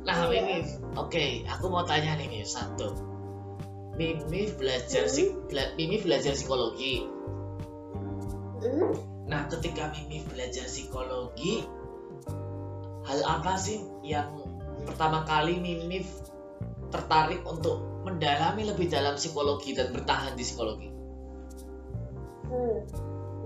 nah 0.05 0.29
Iya. 0.29 0.45
Mimif 0.45 0.69
oke 0.95 1.25
aku 1.45 1.65
mau 1.67 1.83
tanya 1.83 2.15
nih 2.15 2.29
Mimif 2.29 2.47
satu 2.47 2.93
Mimif 3.95 4.55
belajar 4.55 5.09
Hmm. 5.09 5.49
bela- 5.49 5.73
Mimif 5.75 6.03
belajar 6.03 6.33
psikologi 6.33 7.09
Hmm? 8.61 8.93
nah 9.25 9.49
ketika 9.49 9.89
Mimif 9.91 10.29
belajar 10.29 10.65
psikologi 10.65 11.65
hal 13.03 13.21
apa 13.21 13.57
sih 13.57 13.81
yang 14.03 14.44
pertama 14.85 15.25
kali 15.25 15.59
Mimif 15.59 16.07
tertarik 16.93 17.43
untuk 17.43 17.83
mendalami 18.07 18.69
lebih 18.69 18.87
dalam 18.87 19.19
psikologi 19.19 19.75
dan 19.75 19.91
bertahan 19.91 20.37
di 20.39 20.45
psikologi? 20.45 20.89
Hmm. 22.49 22.79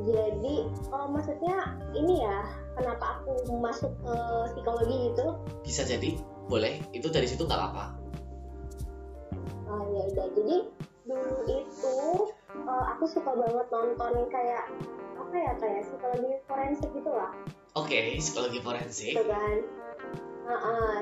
Jadi, 0.09 0.62
oh, 0.95 1.11
maksudnya 1.11 1.75
ini 1.90 2.23
ya, 2.23 2.47
kenapa 2.78 3.18
aku 3.18 3.50
masuk 3.59 3.90
ke 3.99 4.14
psikologi 4.54 5.11
gitu? 5.11 5.26
bisa 5.66 5.83
jadi 5.85 6.16
boleh. 6.49 6.80
Itu 6.97 7.12
dari 7.12 7.28
situ 7.28 7.45
nggak 7.45 7.61
apa-apa. 7.61 7.87
Oh 9.68 9.85
ya 9.92 10.02
udah 10.09 10.26
jadi 10.33 10.57
dulu 11.04 11.37
itu 11.45 11.97
eh, 12.57 12.85
aku 12.97 13.04
suka 13.04 13.37
banget 13.37 13.66
nonton 13.68 14.14
kayak 14.33 14.64
apa 15.21 15.35
ya 15.37 15.52
kayak 15.61 15.83
psikologi 15.85 16.30
forensik 16.49 16.90
gitu 16.97 17.11
lah. 17.12 17.37
Oke 17.76 18.16
psikologi 18.16 18.64
forensik. 18.64 19.12
Gitu 19.12 19.28
kan 19.28 19.57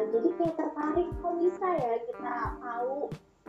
Jadi 0.07 0.29
kayak 0.35 0.55
tertarik 0.59 1.09
kok 1.23 1.35
bisa 1.39 1.67
ya 1.79 1.93
kita 2.03 2.35
tahu 2.59 2.97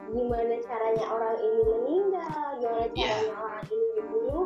gimana 0.08 0.56
caranya 0.64 1.06
orang 1.10 1.36
ini 1.42 1.62
meninggal 1.66 2.46
gimana 2.62 2.86
Iya. 2.94 3.08
caranya 3.10 3.36
orang 3.42 3.64
ini 3.68 3.88
dibunuh. 3.98 4.46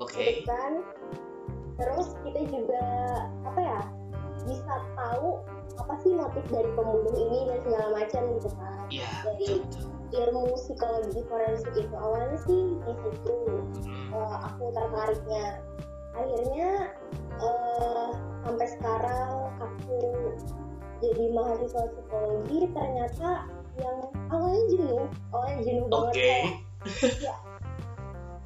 Oke. 0.00 0.24
Gitu 0.24 0.42
kan 0.48 0.72
terus 1.80 2.12
kita 2.24 2.40
juga 2.48 2.84
apa 3.44 3.60
ya 3.60 3.80
bisa 4.44 4.74
tahu 4.96 5.40
apa 5.80 5.94
sih 6.00 6.12
motif 6.12 6.44
dari 6.48 6.68
pembunuh 6.76 7.14
ini 7.14 7.38
dan 7.48 7.58
segala 7.64 7.88
macam 7.94 8.22
gitu 8.36 8.50
kan. 8.56 8.84
Iya 8.88 9.08
Dari- 9.24 9.64
ilmu 10.10 10.58
psikologi 10.58 11.22
forensik 11.30 11.70
itu 11.78 11.94
awalnya 11.94 12.34
sih 12.42 12.74
di 12.82 12.92
situ. 12.98 13.36
Eh, 14.10 14.36
aku 14.42 14.74
tertariknya. 14.74 15.62
Akhirnya 16.18 16.70
eh, 17.38 18.08
sampai 18.42 18.66
sekarang 18.74 19.30
aku 19.62 19.98
jadi 21.00 21.24
mahasiswa 21.32 21.82
psikologi 21.96 22.58
ternyata 22.76 23.30
yang 23.80 23.98
awalnya 24.28 24.64
jenuh 24.68 25.04
awalnya 25.32 25.60
jenuh 25.64 25.86
banget 25.88 26.12
oke. 26.12 26.20
kayak 26.20 27.38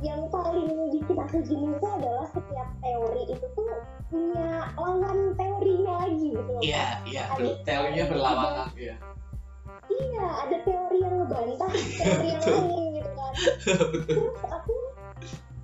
yang 0.03 0.23
paling 0.29 0.69
bikin 0.93 1.17
aku 1.17 1.39
jenuh 1.49 1.71
itu 1.75 1.87
adalah 1.89 2.27
setiap 2.29 2.69
teori 2.85 3.23
itu 3.31 3.47
tuh 3.57 3.69
punya 4.13 4.69
lawan 4.77 5.33
teorinya 5.33 5.93
lagi 6.05 6.29
gitu 6.37 6.51
loh. 6.51 6.61
Iya 6.61 6.87
iya 7.09 7.23
teorinya 7.33 7.57
teori 7.65 7.99
berlawanan 8.13 8.69
ya 8.77 8.95
iya. 9.89 10.27
Ada 10.45 10.57
teori 10.67 10.99
yang 11.01 11.15
ngebantah 11.25 11.71
teori 11.73 12.29
yang 12.37 12.43
lain 12.45 12.85
gitu 13.01 13.11
kan. 13.17 13.33
Terus 14.13 14.41
aku 14.45 14.75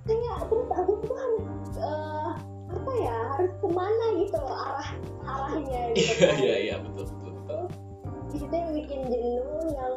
kayak 0.01 0.37
terus 0.49 0.69
aku 0.73 0.91
tuh 1.05 1.13
kan 1.13 1.31
eh, 1.77 2.31
apa 2.81 2.93
ya 2.97 3.17
harus 3.37 3.53
ke 3.61 3.67
mana 3.69 4.05
gitu 4.17 4.37
loh 4.41 4.57
arah 4.57 4.89
arahnya 5.23 5.81
gitu 5.95 6.01
iya 6.01 6.15
kan 6.25 6.37
iya 6.41 6.55
iya 6.57 6.75
betul 6.81 7.05
betul 7.05 7.31
betul 7.37 7.61
di 8.31 8.37
situ 8.39 8.53
yang 8.53 8.71
bikin 8.73 8.99
jenuh 9.05 9.61
yang 9.69 9.95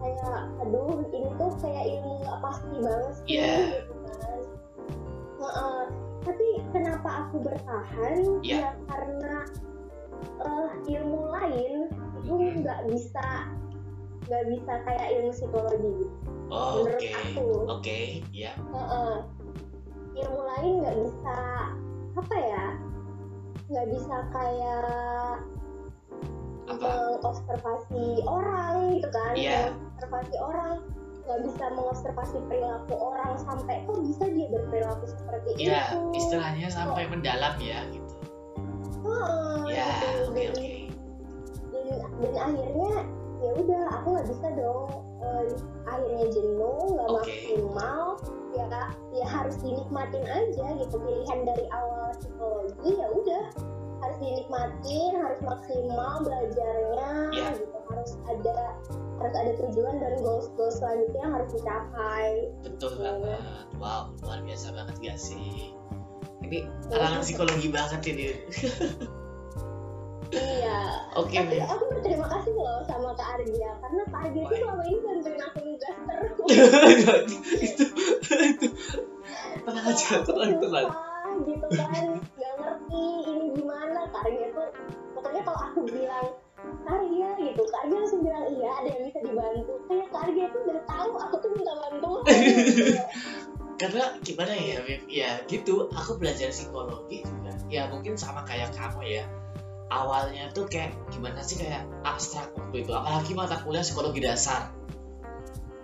kayak 0.00 0.38
aduh 0.64 0.96
ini 1.12 1.28
tuh 1.36 1.50
kayak 1.60 1.84
ilmu 1.84 2.12
nggak 2.24 2.38
pasti 2.40 2.74
banget 2.80 3.12
sih 3.12 3.26
Iya. 3.36 3.52
gitu 3.84 3.94
kan 4.08 4.38
Heeh. 5.40 5.80
tapi 6.20 6.46
kenapa 6.72 7.10
aku 7.26 7.36
bertahan 7.40 8.16
Iya. 8.40 8.56
ya 8.56 8.70
karena 8.88 9.34
eh, 10.40 10.68
ilmu 10.88 11.20
lain 11.32 11.74
itu 12.20 12.32
nggak 12.60 12.80
bisa 12.88 13.26
nggak 14.24 14.44
bisa 14.46 14.72
kayak 14.86 15.06
ilmu 15.18 15.30
psikologi. 15.34 16.06
Oh, 16.54 16.82
Menurut 16.86 17.02
Oke, 17.02 17.10
aku. 17.10 17.48
oke, 17.66 18.00
ya. 18.30 18.52
Heeh. 18.54 19.14
ilmu 20.16 20.40
lain 20.44 20.72
nggak 20.82 20.96
bisa 21.02 21.36
apa 22.18 22.36
ya 22.36 22.66
nggak 23.70 23.86
bisa 23.94 24.16
kayak 24.34 25.38
mengobservasi 26.70 28.22
orang 28.26 28.98
gitu 28.98 29.08
kan 29.10 29.34
Iya. 29.34 29.74
mengobservasi 29.74 30.34
orang 30.38 30.74
nggak 31.26 31.40
bisa 31.46 31.64
mengobservasi 31.78 32.38
perilaku 32.50 32.94
orang 32.98 33.38
sampai 33.38 33.86
kok 33.86 33.98
bisa 34.02 34.24
dia 34.26 34.46
berperilaku 34.50 35.04
seperti 35.06 35.48
Ya, 35.62 35.94
itu 35.94 35.98
istilahnya 36.18 36.68
sampai 36.70 37.06
mendalam 37.06 37.54
ya 37.62 37.86
gitu. 37.94 38.14
Heeh, 39.06 39.58
Ya, 39.70 39.86
gitu. 39.86 40.30
oke 40.30 40.34
dan, 40.34 40.50
oke. 40.50 40.70
dan, 41.70 41.86
dan 42.18 42.34
akhirnya 42.34 42.92
ya 43.40 43.50
udah 43.54 43.82
aku 43.94 44.06
nggak 44.18 44.26
bisa 44.34 44.46
dong 44.58 44.90
eh, 45.20 45.44
akhirnya 45.86 46.26
jenuh 46.32 46.80
nggak 46.96 47.08
Oke. 47.08 47.18
maksimal 47.20 48.04
ya 48.50 48.66
ya 49.14 49.26
harus 49.30 49.56
dinikmatin 49.62 50.24
aja 50.26 50.66
gitu 50.80 50.96
pilihan 50.98 51.40
dari 51.46 51.64
awal 51.70 52.10
psikologi 52.18 52.90
ya 52.98 53.08
udah 53.14 53.44
harus 54.00 54.18
dinikmatin 54.18 55.12
harus 55.20 55.40
maksimal 55.44 56.12
belajarnya 56.24 57.12
Ya. 57.30 57.48
gitu 57.54 57.78
harus 57.90 58.12
ada 58.26 58.56
harus 59.20 59.34
ada 59.36 59.52
tujuan 59.60 60.00
dan 60.00 60.14
goals 60.24 60.48
goals 60.56 60.80
selanjutnya 60.80 61.20
yang 61.20 61.34
harus 61.36 61.50
dicapai 61.52 62.30
Betul 62.64 62.92
Iya. 62.96 63.02
banget. 63.04 63.66
Wow, 63.76 64.02
luar 64.24 64.40
biasa 64.44 64.66
banget 64.72 64.96
gak 65.04 65.18
sih? 65.20 65.72
Ini 66.40 66.58
kalangan 66.88 67.20
psikologi 67.20 67.68
banget 67.68 68.00
ini. 68.08 68.24
iya 70.30 70.80
Oke, 71.18 71.34
tapi 71.34 71.58
Mif. 71.58 71.66
aku 71.66 71.84
berterima 71.90 72.26
kasih 72.30 72.52
loh 72.54 72.78
sama 72.86 73.10
Kak 73.18 73.28
Ardia 73.40 73.70
karena 73.82 74.02
Kak 74.06 74.22
tuh 74.30 74.42
Baik. 74.46 74.58
selama 74.62 74.82
ini 74.86 74.98
bantuin 75.02 75.42
aku 75.42 75.58
nugas 75.66 75.96
terus 76.06 76.32
itu 77.66 77.84
itu 78.38 78.66
tenang 79.66 79.86
aja 79.90 80.08
tenang 80.22 80.52
tenang 80.62 81.36
gitu 81.46 81.66
kan 81.74 82.04
nggak 82.20 82.52
ngerti 82.58 83.04
ini 83.26 83.46
gimana 83.58 84.00
Karya 84.10 84.46
tuh 84.54 84.68
pokoknya 85.14 85.40
kalau 85.46 85.60
aku 85.70 85.80
bilang 85.86 86.28
Karya 86.86 87.28
gitu 87.38 87.62
Karya 87.66 87.96
langsung 87.98 88.20
bilang 88.22 88.46
iya 88.50 88.70
ada 88.82 88.88
yang 88.90 89.02
bisa 89.10 89.18
dibantu 89.24 89.74
kayak 89.90 90.08
Karya 90.14 90.44
tuh 90.50 90.60
udah 90.66 90.80
tahu 90.86 91.10
aku 91.18 91.34
tuh 91.42 91.50
minta 91.54 91.74
bantuan 91.74 92.22
gitu. 92.70 92.94
karena 93.80 94.04
gimana 94.20 94.52
ya 94.54 94.76
Mif? 94.84 95.02
ya 95.08 95.30
gitu 95.48 95.88
aku 95.90 96.20
belajar 96.20 96.52
psikologi 96.52 97.24
juga 97.24 97.52
ya 97.72 97.88
mungkin 97.88 98.14
sama 98.14 98.44
kayak 98.44 98.70
kamu 98.76 99.02
ya 99.08 99.24
awalnya 99.90 100.48
tuh 100.54 100.70
kayak 100.70 100.94
gimana 101.10 101.42
sih 101.42 101.58
kayak 101.58 101.84
abstrak 102.06 102.54
waktu 102.54 102.86
itu. 102.86 102.90
Apalagi 102.94 103.32
mata 103.34 103.58
kuliah 103.60 103.82
psikologi 103.82 104.22
dasar. 104.22 104.70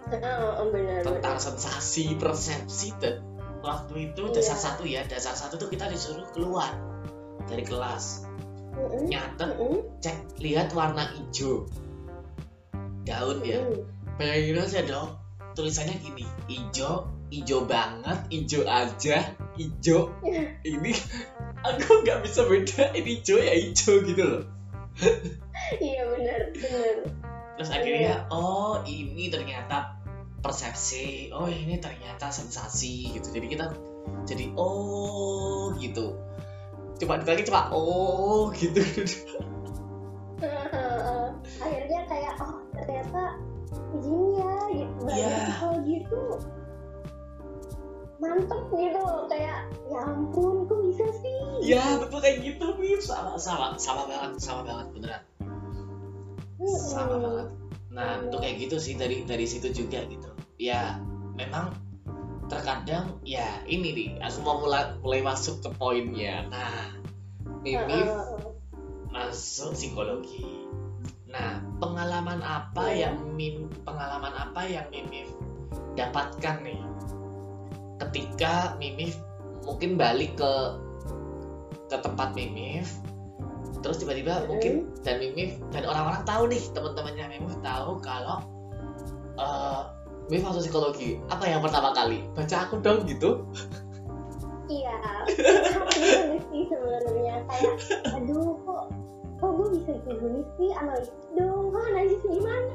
Heeh, 0.07 0.63
benar 0.71 1.03
tentang 1.03 1.35
benar 1.35 1.43
sensasi 1.43 2.15
persepsi 2.15 2.95
dan 3.03 3.27
waktu 3.59 4.15
itu 4.15 4.31
Iya. 4.31 4.35
dasar 4.39 4.59
satu 4.59 4.87
ya. 4.87 5.03
Dasar 5.05 5.35
satu 5.35 5.59
tuh 5.59 5.67
kita 5.67 5.91
disuruh 5.91 6.31
keluar 6.31 6.71
dari 7.51 7.67
kelas. 7.67 8.23
Nyatet 9.11 9.57
mm-mm, 9.57 10.01
cek 10.01 10.39
lihat 10.39 10.71
warna 10.73 11.11
hijau. 11.11 11.67
Daun 13.03 13.43
ya. 13.43 13.59
Mm-mm. 13.63 13.83
bayangin 14.17 14.57
aja 14.65 14.81
dong 14.89 15.13
tulisannya 15.53 16.01
gini 16.01 16.25
hijau 16.49 17.05
hijau 17.29 17.69
banget 17.69 18.17
hijau 18.33 18.65
aja 18.65 19.37
hijau 19.61 20.09
ini 20.65 20.93
aku 21.65 22.05
nggak 22.05 22.21
bisa 22.27 22.45
beda 22.45 22.93
ini 22.93 23.21
hijau 23.21 23.37
ya 23.41 23.55
hijau 23.57 23.95
gitu 24.05 24.23
loh. 24.23 24.43
Iya 25.81 26.03
benar 26.13 26.41
benar. 26.53 26.97
Terus 27.57 27.71
akhirnya 27.73 28.15
oh 28.29 28.85
ini 28.85 29.33
ternyata 29.33 29.97
persepsi 30.45 31.33
oh 31.33 31.49
ini 31.49 31.81
ternyata 31.81 32.29
sensasi 32.29 33.17
gitu. 33.17 33.33
Jadi 33.33 33.47
kita 33.49 33.73
jadi 34.29 34.53
oh 34.57 35.73
gitu. 35.81 36.17
Coba 36.97 37.21
lagi 37.25 37.45
coba 37.49 37.73
oh 37.73 38.53
gitu. 38.53 38.81
Akhirnya 41.57 42.01
kayak 42.05 42.37
oh 42.41 42.61
ternyata 42.77 43.41
gini 43.97 44.29
ya 44.37 44.55
gitu. 44.73 44.77
Iya. 44.77 44.87
Belajar 45.01 45.31
psikologi 45.49 45.95
itu 46.05 46.23
mantep 48.17 48.63
gitu 48.73 49.05
kayak 49.29 49.69
ya 49.93 50.01
ampun 50.09 50.65
kok 50.65 50.81
bisa 50.89 51.05
ya 51.67 51.99
betul 51.99 52.23
kayak 52.23 52.39
gitu 52.47 52.67
Mif 52.79 53.03
sama 53.03 53.35
sama 53.35 53.75
sama 53.77 54.07
banget 54.07 54.39
sama 54.39 54.63
banget 54.63 54.87
beneran. 54.95 55.23
Sama 56.63 57.05
Mm-mm. 57.11 57.23
banget. 57.27 57.49
Nah 57.91 58.11
untuk 58.23 58.39
kayak 58.41 58.57
gitu 58.63 58.77
sih 58.79 58.95
dari 58.95 59.27
dari 59.27 59.45
situ 59.45 59.75
juga 59.75 60.07
gitu. 60.07 60.31
Ya 60.57 61.03
memang 61.35 61.75
terkadang 62.47 63.19
ya 63.27 63.61
ini 63.67 63.91
nih 63.91 64.09
aku 64.23 64.39
mau 64.47 64.63
mulai 64.63 64.95
mulai 65.03 65.21
masuk 65.27 65.59
ke 65.67 65.69
poinnya. 65.75 66.47
Nah 66.47 66.95
Mimi 67.67 68.07
Heeh. 68.07 68.23
masuk 69.11 69.75
psikologi. 69.75 70.47
Nah 71.27 71.59
pengalaman 71.83 72.41
apa 72.41 72.95
Iya. 72.95 73.11
yang 73.11 73.35
mim 73.35 73.67
pengalaman 73.83 74.31
apa 74.33 74.63
yang 74.71 74.87
Mimi 74.95 75.27
dapatkan 75.99 76.63
nih? 76.63 76.81
Ketika 78.01 78.77
Mimi 78.79 79.11
mungkin 79.67 79.99
balik 79.99 80.39
ke 80.39 80.53
ke 81.87 81.97
tempat 82.03 82.35
Mimi 82.35 82.83
terus 83.85 84.03
tiba-tiba 84.03 84.43
Mm-mm. 84.43 84.49
mungkin 84.51 84.75
dan 85.07 85.23
Mimi 85.23 85.63
dan 85.71 85.87
orang-orang 85.87 86.23
tahu 86.27 86.51
nih 86.51 86.63
teman-temannya 86.75 87.25
Mimi 87.39 87.55
tahu 87.63 88.03
kalau 88.03 88.43
eh 89.37 89.97
Mimi 90.27 90.43
masuk 90.43 90.67
psikologi. 90.67 91.23
Apa 91.31 91.47
yang 91.47 91.63
pertama 91.63 91.95
kali? 91.95 92.27
Baca 92.35 92.67
aku 92.67 92.83
dong 92.83 93.07
gitu. 93.07 93.47
Iya. 94.67 94.99
Sih 96.51 96.63
sebenarnya 96.67 97.47
kayak 97.47 97.75
aduh 98.11 98.59
kok 98.67 98.85
kok 99.39 99.51
gue 99.55 99.67
bisa 99.79 99.93
kayak 100.03 100.19
gini 100.19 100.43
sih? 100.59 100.71
Analisis 100.75 101.23
dong 101.39 101.71
kok 101.71 101.85
analisis 101.87 102.23
gimana 102.27 102.71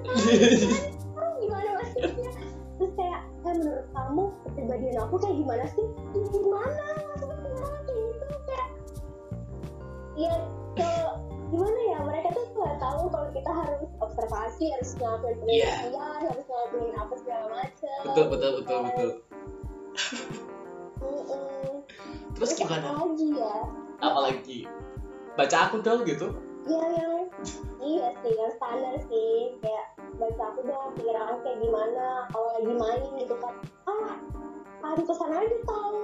kan 1.12 1.28
gimana 1.44 1.70
maksudnya? 1.82 2.32
Terus 2.80 2.92
kayak 2.96 3.22
eh 3.28 3.54
menurut 3.60 3.86
kamu 3.92 4.24
kepribadian 4.48 4.98
aku 5.04 5.16
kayak 5.20 5.36
gimana 5.36 5.66
sih? 5.76 5.86
Gimana? 6.32 6.86
maksudnya 7.12 7.28
kayak 7.28 7.28
kayak 7.28 7.41
ya 10.16 10.34
ke 10.76 10.90
gimana 11.52 11.80
ya 11.92 12.00
mereka 12.04 12.28
tuh 12.32 12.46
nggak 12.56 12.78
tahu 12.80 13.02
kalau 13.12 13.30
kita 13.36 13.52
harus 13.52 13.90
observasi 14.00 14.64
harus 14.72 14.92
ngelakuin 14.96 15.38
Iya. 15.48 15.72
penelitian 15.92 16.22
harus 16.32 16.46
ngelakuin 16.48 16.94
apa 16.96 17.14
segala 17.20 17.46
macam 17.52 18.00
betul 18.08 18.26
betul 18.32 18.52
betul 18.62 18.80
betul. 18.88 19.10
Mm-mm. 21.02 21.84
terus 22.38 22.52
gimana? 22.56 22.88
apa 22.96 23.04
lagi 23.04 23.28
ya? 23.36 23.56
Apalagi? 24.02 24.60
Baca 25.36 25.58
aku 25.68 25.76
dong 25.84 26.02
gitu? 26.08 26.28
Ya 26.70 26.84
yang 26.94 27.28
iya 27.82 28.08
sih 28.22 28.34
yang 28.34 28.54
standar 28.56 28.96
sih. 29.10 29.58
Kayak 29.60 29.86
baca 30.16 30.44
aku 30.54 30.60
dong 30.64 30.94
pikiran 30.96 31.26
aku 31.34 31.40
kayak 31.44 31.58
gimana 31.60 32.06
kalau 32.30 32.50
lagi 32.56 32.74
main 32.78 33.02
gitu 33.18 33.36
kan 33.42 33.54
ah 33.90 34.14
pantesan 34.80 35.32
aja 35.34 35.58
tahu 35.66 35.98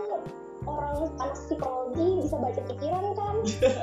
orang 0.67 0.93
anak 1.17 1.37
psikologi 1.39 2.07
bisa 2.21 2.35
baca 2.35 2.61
pikiran 2.67 3.05
kan 3.15 3.35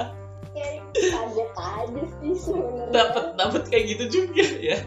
kayak 0.54 0.80
kaget 0.94 1.50
aja 1.56 2.02
sih 2.20 2.34
sebenarnya 2.38 2.92
dapat 2.92 3.24
dapat 3.34 3.62
kayak 3.66 3.84
gitu 3.96 4.04
juga 4.22 4.44
ya 4.62 4.78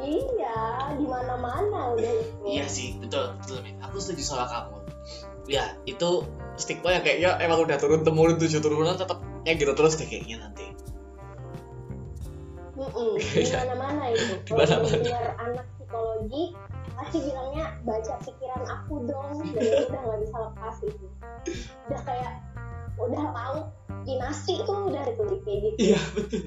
iya 0.00 0.56
di 0.96 1.06
mana 1.06 1.34
mana 1.36 1.92
udah 1.92 2.12
itu 2.16 2.42
iya 2.48 2.64
sih 2.64 2.96
betul 2.96 3.36
betul 3.38 3.60
Min. 3.60 3.76
aku 3.82 3.98
setuju 3.98 4.22
soal 4.24 4.46
kamu 4.48 4.78
ya 5.46 5.76
itu 5.84 6.24
stigma 6.56 6.94
yang 6.94 7.04
kayaknya 7.04 7.36
emang 7.38 7.60
udah 7.60 7.76
turun 7.76 8.02
temurun 8.02 8.38
tujuh 8.38 8.58
turunan 8.58 8.94
tetap 8.94 9.20
ya 9.42 9.52
gitu 9.52 9.74
terus 9.74 9.94
deh 9.94 10.06
kayaknya 10.06 10.40
nanti 10.40 10.64
Mm-mm, 12.72 13.14
di 13.20 13.44
Iya. 13.44 13.68
mana-mana 13.68 14.04
itu. 14.10 14.32
Di 14.42 14.50
Kalau 14.50 14.64
mana-mana. 14.64 14.96
dengar 15.04 15.26
anak 15.38 15.66
psikologi 15.76 16.44
pasti 16.96 17.18
bilangnya 17.24 17.64
baca 17.82 18.14
pikiran 18.22 18.62
aku 18.68 18.94
dong. 19.08 19.36
Dan 19.52 19.62
udah 19.88 20.00
nggak 20.06 20.20
bisa 20.24 20.36
lepas 20.50 20.76
itu. 20.84 21.06
Udah 21.88 22.00
kayak 22.04 22.32
udah 23.00 23.24
tahu 23.32 23.58
dinasti 24.04 24.54
tuh 24.66 24.78
udah 24.90 25.02
itu 25.06 25.22
kayak 25.46 25.58
gitu. 25.64 25.76
iya 25.80 26.00
betul. 26.14 26.44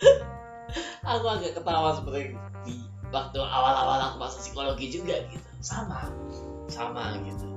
Aku 1.10 1.26
agak 1.26 1.58
ketawa 1.58 1.96
seperti 1.98 2.38
di 2.62 2.74
waktu 3.10 3.40
awal-awal 3.42 3.98
aku 3.98 4.16
masuk 4.22 4.40
psikologi 4.46 4.86
juga 4.94 5.18
gitu. 5.26 5.48
Sama 5.58 6.06
sama 6.70 7.18
gitu. 7.26 7.48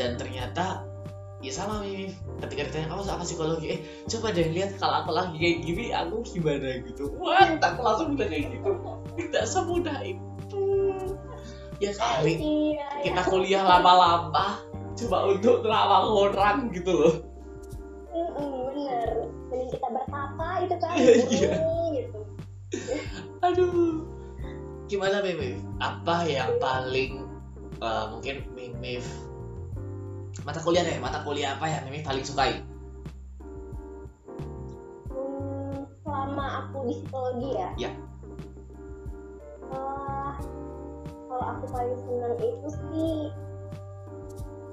Dan 0.00 0.16
ternyata 0.16 0.88
ya 1.44 1.52
sama 1.52 1.84
Mimi. 1.84 2.16
Ketika 2.40 2.72
ditanya 2.72 2.96
kamu 2.96 3.02
apa 3.04 3.24
psikologi? 3.28 3.66
Eh 3.76 3.78
coba 4.08 4.32
deh 4.32 4.48
lihat 4.48 4.80
kalau 4.80 5.04
aku 5.04 5.10
lagi 5.12 5.36
kayak 5.36 5.58
gini 5.68 5.84
aku 5.92 6.24
gimana 6.24 6.80
gitu. 6.88 7.12
What? 7.20 7.60
Aku 7.60 7.80
langsung 7.84 8.16
bilang 8.16 8.32
kayak 8.32 8.46
gitu. 8.56 8.70
Tidak 9.20 9.44
semudah 9.44 9.98
itu 10.00 10.29
ya 11.80 11.92
kali 11.96 12.34
Iya, 12.36 12.86
kita 13.02 13.22
ya. 13.24 13.28
kuliah 13.28 13.62
lama-lama 13.64 14.60
coba 14.94 15.18
untuk 15.32 15.64
terawang 15.64 16.06
orang 16.12 16.56
gitu 16.76 16.92
loh 16.92 17.14
bener. 18.90 19.10
Kita 19.70 19.88
bertapa 19.90 20.46
itu 20.66 20.74
kan. 20.78 20.94
Iya. 21.30 21.52
Mm, 21.58 21.86
gitu. 21.96 22.20
Aduh. 23.42 24.06
Gimana 24.90 25.22
Mimif? 25.22 25.62
Apa 25.78 26.26
yang 26.26 26.58
paling 26.58 27.22
uh, 27.78 28.10
mungkin 28.10 28.42
Mimif 28.58 29.06
mata 30.46 30.62
kuliah 30.62 30.82
deh, 30.86 30.98
mata 30.98 31.22
kuliah 31.22 31.54
apa 31.54 31.66
yang 31.70 31.82
Mimif 31.86 32.02
paling 32.02 32.26
sukai? 32.26 32.58
Hmm, 35.10 35.86
selama 36.02 36.66
aku 36.66 36.90
di 36.90 36.94
psikologi 37.02 37.50
ya. 37.54 37.70
Ya. 37.78 37.90
Kalau 41.40 41.56
aku 41.56 41.66
paling 41.72 41.96
senang 42.04 42.36
itu 42.36 42.68
sih 42.92 43.16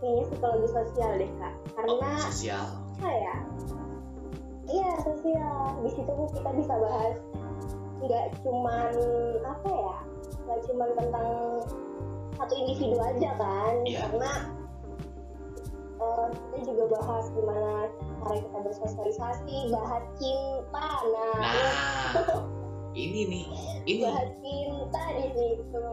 kayaknya 0.03 0.23
psikologi 0.27 0.67
sosial 0.67 1.11
deh 1.15 1.31
kak. 1.39 1.53
Karena 1.73 1.95
Oh, 2.11 2.19
sosial. 2.27 2.65
apa 2.99 3.07
ya? 3.07 3.35
Iya 4.67 4.89
sosial. 4.99 5.59
Di 5.79 5.89
situ 5.95 6.11
kita 6.35 6.49
bisa 6.59 6.73
bahas 6.75 7.15
nggak 8.03 8.25
cuman 8.43 8.91
apa 9.47 9.69
ya? 9.71 9.97
Nggak 10.43 10.59
cuman 10.67 10.89
tentang 10.99 11.29
satu 12.35 12.53
individu 12.53 12.99
aja 12.99 13.31
kan? 13.39 13.73
Iya. 13.87 14.11
Karena 14.11 14.33
eh, 15.97 16.27
kita 16.51 16.75
juga 16.75 16.99
bahas 16.99 17.25
gimana 17.31 17.87
cara 18.21 18.35
kita 18.43 18.57
bersosialisasi, 18.59 19.55
bahas 19.71 20.03
cinta. 20.19 20.87
Nah, 21.15 21.39
Nah, 22.11 22.43
ini 22.97 23.21
nih, 23.29 23.45
ini 23.85 24.01
bahas 24.01 24.33
cinta 24.41 25.03
di 25.13 25.25
situ. 25.37 25.85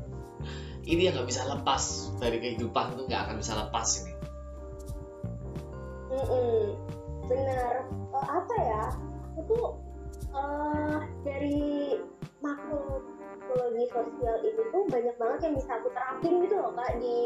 ini 0.92 1.00
yang 1.08 1.14
nggak 1.16 1.28
bisa 1.32 1.48
lepas 1.48 1.82
dari 2.20 2.36
kehidupan 2.36 3.00
tuh 3.00 3.04
nggak 3.08 3.22
akan 3.24 3.36
bisa 3.40 3.52
lepas 3.56 3.88
ini. 4.04 4.12
Mm-mm. 6.10 6.76
Benar. 7.24 7.74
Eh, 7.88 8.26
apa 8.28 8.54
ya? 8.60 8.82
Aku 9.32 9.40
tuh 9.48 9.66
eh, 10.36 10.96
dari 11.24 11.60
makro 12.44 13.00
psikologi 13.40 13.84
sosial 13.90 14.36
itu 14.44 14.62
tuh 14.70 14.82
banyak 14.90 15.16
banget 15.16 15.38
yang 15.48 15.54
bisa 15.56 15.70
aku 15.78 15.88
terapin 15.94 16.34
gitu 16.44 16.54
loh 16.58 16.72
kak 16.76 16.92
di 17.00 17.18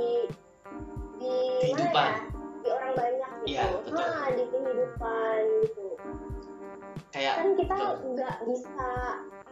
di 1.18 1.34
mana 1.34 1.58
Kehidupan. 1.64 2.06
ya? 2.06 2.20
Di 2.64 2.68
orang 2.72 2.92
banyak 2.96 3.30
gitu. 3.44 3.48
Iya, 3.50 3.64
betul. 3.82 4.04
Ah, 4.04 4.28
di 4.32 4.44
kehidupan 4.48 5.40
gitu. 5.64 5.86
Kayak 7.14 7.34
Kan 7.38 7.48
kita 7.54 7.74
betul. 7.78 7.94
nggak 8.18 8.36
bisa 8.42 8.88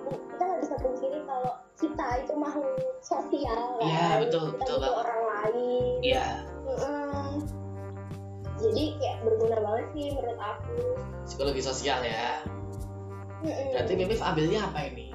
kita 0.02 0.42
nggak 0.42 0.60
bisa 0.66 0.74
pungkiri 0.82 1.18
kalau 1.22 1.52
kita 1.78 2.06
itu 2.18 2.32
makhluk 2.34 2.74
sosial 2.98 3.78
kan. 3.78 3.86
Iya, 3.86 4.06
betul, 4.26 4.44
kita 4.50 4.58
betul 4.58 4.76
banget. 4.82 4.98
orang 5.06 5.22
lain. 5.30 5.94
Iya, 6.02 6.26
Mm-mm. 6.66 7.30
Jadi 8.58 8.82
kayak 8.98 9.16
berguna 9.22 9.58
banget 9.62 9.86
sih 9.94 10.06
menurut 10.10 10.38
aku. 10.42 10.78
psikologi 11.22 11.62
sosial 11.62 12.02
ya. 12.02 12.42
Mm-mm. 13.46 13.68
Berarti 13.78 13.92
Mimif 13.94 14.18
ambilnya 14.18 14.66
apa 14.66 14.80
ini? 14.90 15.14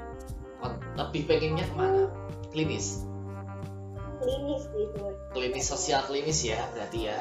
Lebih 0.95 1.21
pengennya 1.27 1.67
ke 1.67 1.75
mana? 1.75 2.07
Klinis, 2.55 3.03
klinis 4.17 4.63
gitu. 4.71 5.03
klinis 5.35 5.65
sosial 5.67 5.99
klinis 6.07 6.41
ya 6.41 6.63
berarti 6.71 7.11
ya. 7.11 7.19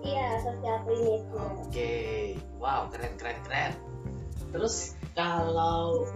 Iya, 0.00 0.26
sosial 0.40 0.76
klinis. 0.86 1.22
Oke, 1.58 1.92
wow 2.56 2.86
keren 2.94 3.18
keren 3.18 3.42
keren. 3.42 3.74
Terus 4.54 4.94
kalau 5.18 6.06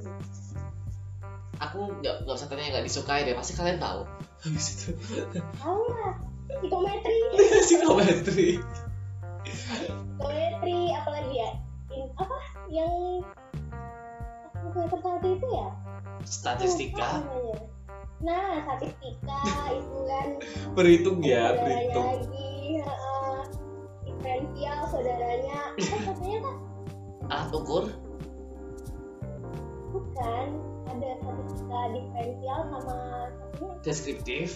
aku 1.58 1.78
nggak 1.98 2.22
nggak 2.22 2.36
usah 2.38 2.46
tanya 2.46 2.78
nggak 2.78 2.86
disukai 2.86 3.26
deh, 3.26 3.34
pasti 3.34 3.58
kalian 3.58 3.82
tahu. 3.82 4.06
Habis 4.46 4.66
itu 4.70 4.94
Tahu 5.58 5.80
lah, 5.90 6.14
psikometri, 6.62 7.18
psikometri. 7.66 8.48
psikometri, 9.42 10.78
apalagi 10.94 11.34
ya? 11.34 11.50
In, 11.90 12.06
apa 12.14 12.36
yang 12.70 12.94
semester 14.62 14.98
satu 15.02 15.26
itu 15.34 15.46
ya? 15.50 15.68
Statistika, 16.22 17.26
namanya. 17.26 17.58
Nah, 18.22 18.62
statistika 18.62 19.40
itu 19.74 19.98
kan 20.06 20.28
berhitung 20.78 21.18
ya, 21.26 21.58
berhitung. 21.58 22.06
lagi, 22.06 22.82
heeh. 22.86 23.38
diferensial 24.06 24.78
saudaranya. 24.86 25.74
Apa 25.74 25.96
katanya 26.06 26.38
kak? 26.46 26.56
Alat 27.28 27.50
ukur, 27.54 27.84
Bukan, 29.98 30.46
ada 30.86 31.08
statistika 31.18 31.80
diferensial 31.90 32.60
sama 32.70 32.96
satunya 33.34 33.70
deskriptif, 33.82 34.48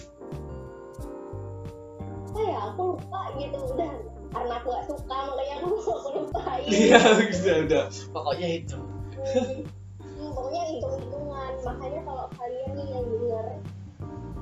apa 2.31 2.39
ya? 2.41 2.57
Aku 2.71 2.81
lupa 2.95 3.21
gitu. 3.35 3.57
Udah, 3.75 3.91
karena 4.31 4.53
aku 4.57 4.67
gak 4.71 4.85
suka 4.87 5.17
makanya 5.29 5.55
aku 5.59 5.67
aku 5.99 6.09
lupain. 6.17 6.65
Iya, 6.65 6.99
udah 7.19 7.55
udah. 7.67 7.83
Pokoknya 8.09 8.47
itu. 8.63 8.77
Hmm, 10.13 10.29
pokoknya 10.33 10.63
hitung-hitungan 10.71 11.51
makanya 11.61 12.01
kalau 12.03 12.25
kalian 12.33 12.69
nih 12.73 12.87
yang 12.89 13.05
denger 13.05 13.45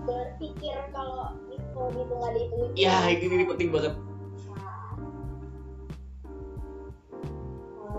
berpikir 0.02 0.78
kalau 0.90 1.38
itu 1.54 1.82
gitu 1.94 2.14
nggak 2.18 2.32
dihitung 2.34 2.72
Ya, 2.74 3.06
ini, 3.06 3.26
ini 3.30 3.46
penting 3.46 3.70
banget. 3.70 3.94
salah 4.42 4.90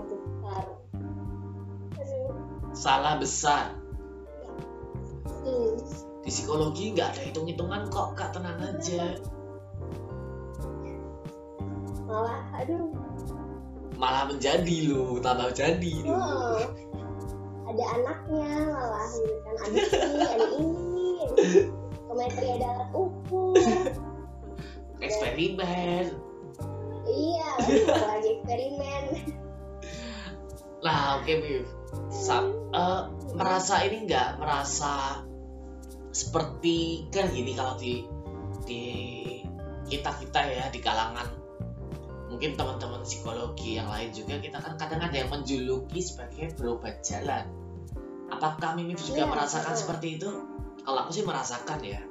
besar 0.03 0.63
aduh 0.67 0.82
Salah 2.73 3.21
besar. 3.21 3.77
hmm. 5.45 5.77
Di 6.23 6.29
psikologi 6.31 6.91
nggak 6.95 7.07
ada 7.15 7.21
hitung-hitungan 7.21 7.87
kok, 7.87 8.17
kak 8.17 8.33
tenang 8.33 8.59
aja. 8.59 9.17
malah 12.03 12.45
aduh 12.53 12.93
Malah 13.97 14.29
menjadi 14.29 14.93
loh, 14.93 15.17
tambah 15.17 15.49
jadi 15.49 15.93
loh. 16.05 16.13
oh, 16.13 16.61
ada 17.65 17.83
anaknya 17.97 18.49
malah 18.69 19.05
gitu 19.17 19.33
kan 19.41 19.55
ada 19.65 19.77
ini 19.81 20.21
ada 20.29 20.47
ini 20.61 21.09
komentari 22.05 22.49
ada 22.59 22.67
alat 22.69 22.89
ukur 22.93 23.55
Eksperimen. 25.01 26.05
iya 27.09 27.49
lagi 27.97 28.29
eksperimen 28.37 29.03
Nah, 30.83 31.17
oke 31.17 31.31
Mif. 31.39 31.65
Sa- 32.09 32.45
eh, 32.73 33.01
merasa 33.33 33.81
ini 33.83 34.05
nggak 34.05 34.37
merasa 34.37 35.21
seperti 36.13 37.09
kan 37.09 37.29
gini 37.29 37.53
kalau 37.53 37.73
di 37.75 38.05
di 38.63 38.83
kita 39.89 40.13
kita 40.15 40.39
ya 40.45 40.65
di 40.69 40.79
kalangan 40.79 41.25
mungkin 42.29 42.53
teman-teman 42.53 43.01
psikologi 43.01 43.77
yang 43.77 43.89
lain 43.89 44.09
juga 44.09 44.37
kita 44.37 44.57
kan 44.57 44.73
kadang 44.73 45.01
ada 45.01 45.13
yang 45.13 45.29
menjuluki 45.29 46.01
sebagai 46.01 46.53
berobat 46.57 47.01
jalan. 47.05 47.45
Apakah 48.29 48.73
Mimif 48.73 49.05
juga 49.05 49.25
Iya, 49.25 49.29
merasakan 49.29 49.73
betul. 49.73 49.81
seperti 49.85 50.07
itu? 50.17 50.29
Kalau 50.81 50.99
aku 51.05 51.11
sih 51.13 51.21
merasakan 51.21 51.79
ya. 51.81 52.01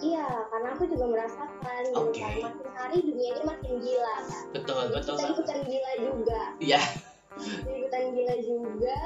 iya 0.00 0.24
karena 0.48 0.72
aku 0.72 0.88
juga 0.88 1.06
merasakan 1.12 1.80
gitu 1.84 2.08
kan 2.16 2.36
makin 2.40 2.68
hari 2.72 2.98
dunia 3.04 3.28
ini 3.36 3.42
makin 3.44 3.72
gila 3.84 4.14
kan 4.24 4.44
Betul, 4.56 4.82
betul. 4.96 5.12
kita 5.20 5.28
ikutan 5.28 5.60
gila 5.68 5.92
juga 6.00 6.40
Iya. 6.56 6.80
Ikutan 7.40 8.04
gila 8.12 8.36
juga 8.40 8.98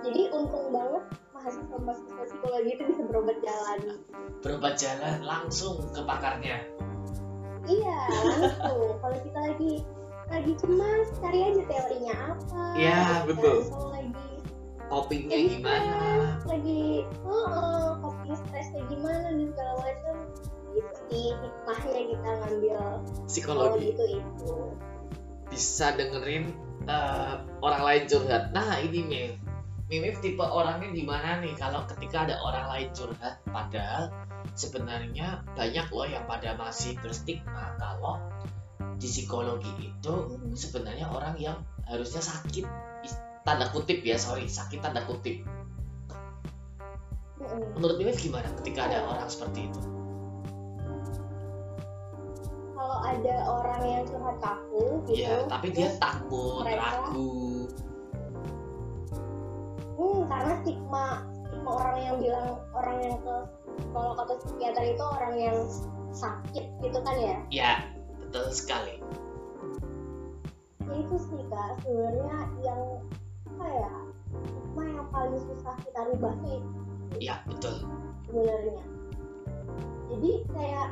jadi 0.00 0.22
untung 0.30 0.70
banget 0.70 1.04
mahasiswa 1.30 1.76
mahasiswa 1.76 2.22
psikologi 2.24 2.70
itu 2.70 2.82
bisa 2.86 3.02
berobat 3.04 3.38
jalan 3.40 3.80
Berobat 4.40 4.74
jalan 4.76 5.16
langsung 5.20 5.76
ke 5.90 6.00
pakarnya. 6.00 6.56
iya 7.66 7.98
langsung 8.06 8.94
kalau 9.02 9.18
kita 9.18 9.40
lagi 9.42 9.72
lagi 10.26 10.52
cemas 10.56 11.06
cari 11.18 11.38
aja 11.44 11.62
teorinya 11.64 12.14
apa 12.28 12.62
Iya, 12.74 12.98
gitu 12.98 13.06
kan. 13.06 13.22
betul. 13.26 13.56
lagi 13.90 14.28
Copingnya 14.86 15.34
lagi 15.34 15.48
gimana? 15.52 15.82
stres, 15.82 16.42
lagi 16.46 16.82
oh, 17.26 17.86
coping 17.98 18.34
stresnya 18.38 18.82
gimana 18.86 19.26
dan 19.26 19.46
segala 19.50 19.72
macam 19.82 20.16
itu 20.70 20.92
sih 21.08 21.26
hikmahnya 21.32 22.00
kita 22.06 22.30
ngambil 22.36 22.80
Psikologi. 23.26 23.84
itu 23.90 24.04
itu 24.14 24.54
bisa 25.46 25.86
dengerin 25.90 26.54
eh, 26.86 27.34
orang 27.62 27.82
lain 27.82 28.02
curhat. 28.06 28.50
Nah 28.54 28.78
ini 28.80 29.00
Mim, 29.04 29.30
Mimif 29.86 30.18
tipe 30.18 30.42
orangnya 30.42 30.90
gimana 30.90 31.38
nih? 31.42 31.54
Kalau 31.54 31.86
ketika 31.86 32.26
ada 32.26 32.38
orang 32.42 32.66
lain 32.70 32.88
curhat, 32.94 33.38
padahal 33.50 34.10
sebenarnya 34.54 35.46
banyak 35.54 35.86
loh 35.92 36.06
yang 36.06 36.24
pada 36.26 36.58
masih 36.58 36.98
berstigma 36.98 37.74
kalau 37.78 38.18
di 38.96 39.06
psikologi 39.06 39.70
itu 39.78 40.14
sebenarnya 40.56 41.06
orang 41.12 41.36
yang 41.36 41.60
harusnya 41.86 42.24
sakit. 42.24 42.64
Tanda 43.46 43.70
kutip 43.70 44.02
ya 44.02 44.18
sorry 44.18 44.50
sakit 44.50 44.82
tanda 44.82 45.06
kutip. 45.06 45.46
Mm-mm. 47.36 47.76
menurut 47.76 47.96
Mimif 48.00 48.18
gimana 48.18 48.48
ketika 48.62 48.88
ada 48.88 49.04
orang 49.06 49.28
seperti 49.28 49.68
itu 49.68 49.95
kalau 52.86 53.02
ada 53.02 53.34
orang 53.50 53.82
yang 53.82 54.02
curhat 54.06 54.36
ke 54.38 54.46
aku 54.46 54.82
gitu 55.10 55.18
Iya 55.26 55.34
tapi 55.50 55.66
dia 55.74 55.90
takut 55.98 56.62
mereka- 56.62 57.10
ragu. 57.10 57.66
Hmm, 59.98 60.20
karena 60.30 60.52
stigma 60.62 61.04
stigma 61.50 61.70
orang 61.82 61.96
yang 61.98 62.16
bilang 62.22 62.48
orang 62.70 62.96
yang 63.02 63.16
ke 63.26 63.34
kalau 63.90 64.12
kata 64.14 64.34
psikiater 64.38 64.84
itu 64.86 65.02
orang 65.02 65.34
yang 65.34 65.56
sakit 66.14 66.64
gitu 66.78 66.98
kan 67.02 67.16
ya? 67.18 67.36
Ya 67.50 67.70
betul 68.22 68.54
sekali. 68.54 69.02
Ya 70.86 70.94
itu 70.94 71.16
sih 71.26 71.42
kak. 71.50 71.82
Sebenarnya 71.82 72.38
yang 72.62 72.80
apa 73.50 73.66
ya 73.66 73.90
stigma 74.30 74.82
yang 74.86 75.06
paling 75.10 75.42
susah 75.42 75.74
kita 75.82 76.00
rubah 76.14 76.34
itu 76.46 76.70
ya 77.18 77.42
betul. 77.50 77.82
Sebenarnya. 78.30 78.84
Jadi 80.06 80.30
kayak 80.54 80.88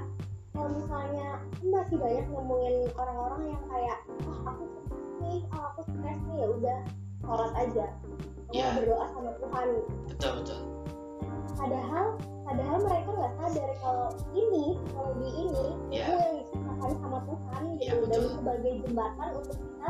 kalau 0.54 0.70
misalnya 0.70 1.28
kan 1.42 1.66
masih 1.66 1.96
banyak 1.98 2.26
nemuin 2.30 2.74
orang-orang 2.94 3.42
yang 3.50 3.62
kayak 3.66 3.98
oh 4.22 4.38
aku 4.46 4.62
stres 4.70 4.94
nih 5.20 5.38
oh 5.50 5.62
aku 5.68 5.80
stres 5.84 6.18
nih 6.24 6.36
ya 6.38 6.46
udah 6.48 6.78
sholat 7.20 7.52
aja. 7.58 7.86
Kamu 8.44 8.54
Ya. 8.54 8.70
berdoa 8.78 9.04
sama 9.10 9.30
Tuhan. 9.34 9.68
Betul 10.06 10.30
betul. 10.38 10.60
Padahal 11.54 12.06
padahal 12.44 12.76
mereka 12.82 13.08
nggak 13.10 13.32
sadar 13.34 13.70
kalau 13.80 14.08
ini 14.30 14.64
teknologi 14.78 15.30
ini 15.34 15.64
Ya. 15.90 16.04
itu 16.06 16.12
yang 16.14 16.34
diciptakan 16.38 16.92
sama 17.02 17.18
Tuhan 17.24 17.62
gitu. 17.74 17.82
Ya, 17.82 17.94
dan 18.06 18.22
sebagai 18.30 18.72
jembatan 18.86 19.28
untuk 19.34 19.56
kita 19.58 19.88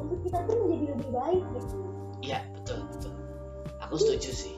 untuk 0.00 0.18
kita 0.24 0.38
tuh 0.48 0.56
menjadi 0.64 0.86
lebih 0.96 1.10
baik 1.12 1.42
gitu. 1.52 1.76
Ya 2.22 2.38
betul 2.56 2.78
betul. 2.88 3.12
Aku 3.84 3.94
setuju 3.96 4.30
sih. 4.32 4.54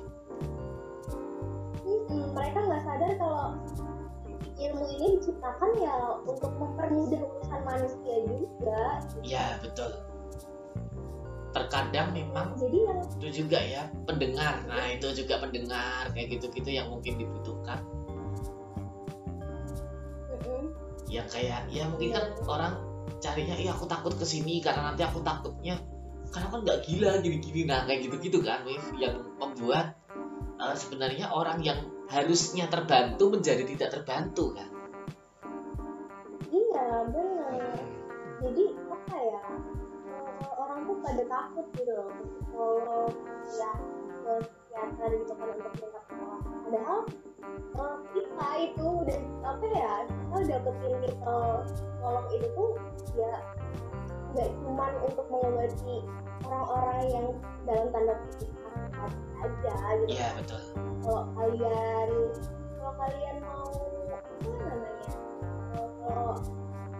Mm-mm, 1.83 2.31
mereka 2.31 2.59
nggak 2.63 2.83
sadar 2.85 3.11
kalau 3.19 3.59
ilmu 4.59 4.85
ini 4.99 5.07
diciptakan 5.19 5.71
ya 5.81 5.97
untuk 6.25 6.53
mempermudah 6.61 7.21
urusan 7.21 7.61
manusia 7.65 8.17
juga. 8.29 8.83
Ya 9.25 9.57
betul. 9.65 9.91
Terkadang 11.53 12.17
memang 12.17 12.57
jadi 12.57 12.79
yang 12.89 13.01
itu 13.21 13.29
juga 13.45 13.59
ya 13.61 13.83
pendengar. 14.09 14.65
Nah 14.65 14.87
itu 14.93 15.09
juga 15.13 15.41
pendengar 15.41 16.09
kayak 16.13 16.39
gitu-gitu 16.39 16.71
yang 16.73 16.89
mungkin 16.89 17.21
dibutuhkan. 17.21 17.81
Mm-mm, 20.33 20.73
yang 21.13 21.29
kayak 21.29 21.69
ya 21.69 21.85
mungkin 21.89 22.17
kan 22.17 22.25
orang 22.49 22.75
carinya 23.21 23.55
iya 23.55 23.77
aku 23.77 23.85
takut 23.85 24.17
ke 24.17 24.25
sini 24.25 24.65
karena 24.65 24.93
nanti 24.93 25.05
aku 25.05 25.21
takutnya. 25.21 25.77
Karena 26.33 26.49
kan 26.49 26.61
nggak 26.65 26.81
gila 26.89 27.21
gini-gini. 27.21 27.69
Nah 27.69 27.85
kayak 27.85 28.09
gitu-gitu 28.09 28.41
kan 28.41 28.65
yang 28.97 29.21
membuat 29.37 29.93
eh, 30.57 30.77
sebenarnya 30.77 31.29
orang 31.29 31.61
yang 31.61 31.85
harusnya 32.13 32.69
terbantu 32.69 33.33
menjadi 33.33 33.65
tidak 33.65 33.89
terbantu 33.97 34.53
kan? 34.53 34.69
Iya 36.53 36.87
benar. 37.09 37.81
Jadi 38.45 38.65
apa 38.93 39.17
ya 39.17 39.43
eh, 40.13 40.47
orang 40.61 40.85
tuh 40.85 40.97
pada 41.01 41.25
takut 41.25 41.67
gitu 41.73 41.93
loh. 41.97 42.13
Psikolog 42.37 43.13
ya 43.57 43.73
ke 44.23 44.35
gitu 44.73 45.35
kan 45.37 45.49
untuk 45.53 45.75
pertolongan 45.77 46.41
padahal 46.65 46.99
eh, 47.53 47.97
kita 48.15 48.49
itu 48.63 48.87
udah 48.87 49.21
apa 49.45 49.67
ya 49.69 49.93
kita 50.07 50.35
udah 50.37 50.49
dapetin 50.49 50.95
ke 51.03 51.37
psikolog 51.69 52.27
itu 52.33 52.49
tuh 52.55 52.71
ya 53.19 53.35
nggak 54.33 54.49
cuma 54.65 54.87
untuk 55.05 55.27
mengobati 55.29 55.97
orang-orang 56.49 57.03
yang 57.13 57.27
dalam 57.69 57.87
tanda 57.93 58.15
kutip 58.17 58.51
aja 59.43 59.75
gitu. 60.03 60.13
Iya 60.13 60.29
betul. 60.39 60.63
Kalau 61.03 61.25
kalian 61.35 62.09
kalau 62.79 62.93
kalian 62.99 63.37
mau 63.43 63.71
apa 64.13 64.49
namanya 64.49 65.11
kalau 66.03 66.35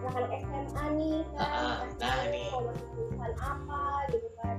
anak-anak 0.03 0.31
SMA 0.43 0.85
nih 0.99 1.17
kan 1.31 1.39
Ah, 1.39 1.75
pasti 1.87 2.03
nah, 2.03 2.23
nih. 2.27 2.47
mau 2.51 2.61
masuk 2.67 2.87
jurusan 2.93 3.31
apa 3.39 3.83
gitu 4.11 4.29
kan. 4.37 4.57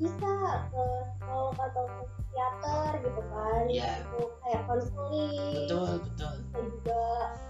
Bisa 0.00 0.32
ke 0.72 0.84
psikolog 1.12 1.52
atau 1.60 1.84
ke 1.84 2.02
psikiater 2.08 2.90
gitu 3.04 3.22
kan. 3.28 3.62
Iya. 3.68 3.90
untuk 4.08 4.30
kayak 4.40 4.62
konseling. 4.64 5.54
Betul 5.68 5.88
betul. 6.00 6.34
Bisa 6.40 6.60
juga 6.64 7.02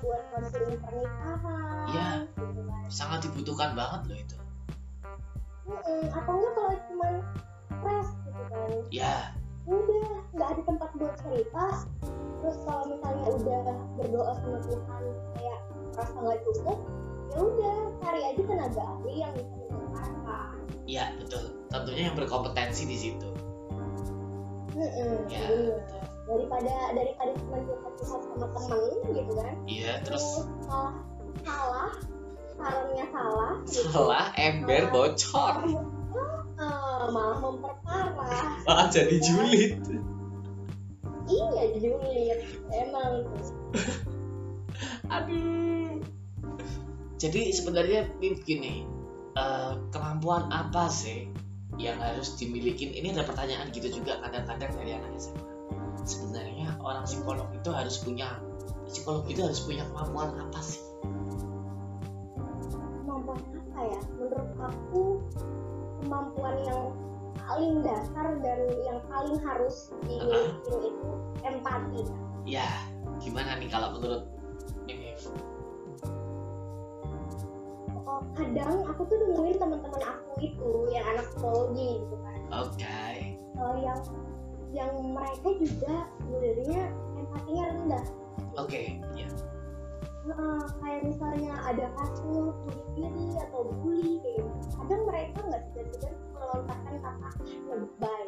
buat 0.03 0.23
konseling 0.35 0.79
pernikahan 0.83 1.87
Iya. 1.87 2.09
gitu 2.27 2.61
kan. 2.67 2.83
Sangat 2.91 3.19
dibutuhkan 3.23 3.71
banget 3.79 4.01
loh 4.07 4.19
itu. 4.19 4.37
Mm-mm, 5.71 6.03
atau 6.11 6.33
enggak 6.35 6.53
kalau 6.59 6.75
cuma 6.91 7.07
stres 7.07 7.31
gitu 7.31 7.50
kan? 8.51 8.71
Ya 8.91 9.17
udah 9.71 10.09
nggak 10.35 10.49
ada 10.57 10.63
tempat 10.67 10.91
buat 10.99 11.15
cerita 11.23 11.65
terus 12.41 12.57
kalau 12.65 12.85
misalnya 12.89 13.27
udah 13.37 13.61
berdoa 14.01 14.33
sama 14.41 14.59
Tuhan 14.65 15.03
kayak 15.37 15.61
rasa 15.95 16.17
nggak 16.17 16.39
cukup 16.49 16.79
ya 17.31 17.39
udah 17.39 17.77
cari 18.03 18.21
aja 18.27 18.43
tenaga 18.43 18.83
ahli 18.83 19.13
yang 19.23 19.33
bisa 19.37 19.55
mendengarkan. 19.71 20.55
Ya 20.91 21.05
betul. 21.15 21.45
Tentunya 21.71 22.03
yang 22.11 22.17
berkompetensi 22.19 22.83
di 22.89 22.97
situ. 22.99 23.29
Mm-mm, 24.75 25.29
ya 25.31 25.39
bener. 25.47 25.77
betul. 25.79 26.03
daripada 26.31 26.75
daripada 26.95 27.31
cuma 27.43 27.59
curhat 27.67 27.93
curhat 27.99 28.21
sama 28.23 28.47
temen 28.55 28.95
gitu 29.15 29.33
kan? 29.39 29.55
Iya 29.67 29.93
terus 30.03 30.25
malah 30.67 30.95
salah 31.47 31.91
sarannya 32.61 33.07
salah 33.09 33.53
gitu. 33.65 33.89
setelah 33.89 34.27
ember 34.37 34.83
bocor 34.93 35.55
Eh, 36.61 37.07
malah 37.09 37.39
memperparah. 37.41 38.61
Malah 38.69 38.87
jadi 38.93 39.17
julid. 39.25 39.81
Iya 41.25 41.63
julid. 41.81 42.39
Emang. 42.69 43.25
Aduh. 45.09 46.05
Jadi 47.21 47.53
sebenarnya 47.53 48.13
Mim, 48.21 48.37
gini 48.45 48.85
eh, 49.37 49.73
kemampuan 49.89 50.53
apa 50.53 50.93
sih 50.93 51.33
yang 51.81 51.97
harus 51.97 52.37
dimiliki? 52.37 52.93
Ini 52.93 53.17
ada 53.17 53.25
pertanyaan 53.25 53.73
gitu 53.73 53.89
juga 53.89 54.21
kadang-kadang 54.21 54.73
dari 54.77 54.93
anak 55.01 55.17
SMA 55.17 55.51
sebenarnya 56.05 56.77
orang 56.81 57.05
psikolog 57.05 57.49
itu 57.53 57.71
harus 57.73 58.01
punya 58.01 58.41
psikolog 58.89 59.25
itu 59.29 59.41
harus 59.45 59.61
punya 59.63 59.85
kemampuan 59.93 60.33
apa 60.41 60.61
sih? 60.65 60.81
Kemampuan 63.05 63.39
apa 63.41 63.81
ya? 63.85 64.01
Menurut 64.17 64.51
aku 64.59 65.03
kemampuan 66.11 66.59
yang 66.67 66.83
paling 67.39 67.87
dasar 67.87 68.35
dan 68.43 68.67
yang 68.83 68.99
paling 69.07 69.39
harus 69.47 69.95
dimiliki 70.03 70.91
itu 70.91 71.11
empati. 71.47 72.03
Ya 72.43 72.67
gimana 73.23 73.55
nih 73.63 73.71
kalau 73.71 73.95
menurut 73.95 74.27
Mim 74.91 74.99
Oh, 78.11 78.27
kadang 78.35 78.83
aku 78.91 79.07
tuh 79.07 79.23
nemuin 79.23 79.55
teman-teman 79.63 80.03
aku 80.03 80.31
itu 80.43 80.71
yang 80.91 81.07
anak 81.15 81.31
psikologi 81.31 82.03
gitu 82.03 82.17
kan. 82.27 82.39
Oke. 82.67 83.07
Eh, 83.39 83.77
yang 83.87 84.01
yang 84.75 84.93
mereka 85.15 85.47
juga 85.63 85.95
sebenarnya 86.19 86.91
empatinya 87.23 87.65
rendah. 87.71 88.05
Oke 88.59 88.99
ya 89.15 89.31
Heeh, 90.31 90.61
kayak 90.79 91.01
misalnya 91.03 91.53
ada 91.67 91.87
kasus 91.99 92.23
bunuh 92.23 92.55
diri 92.95 93.35
atau 93.35 93.67
bully 93.83 94.23
kayak 94.23 94.47
gitu. 94.47 94.67
kadang 94.79 95.03
mereka 95.03 95.39
nggak 95.43 95.63
segan-segan 95.67 96.15
melontarkan 96.31 96.95
kata 97.03 97.29
lebay. 97.67 98.25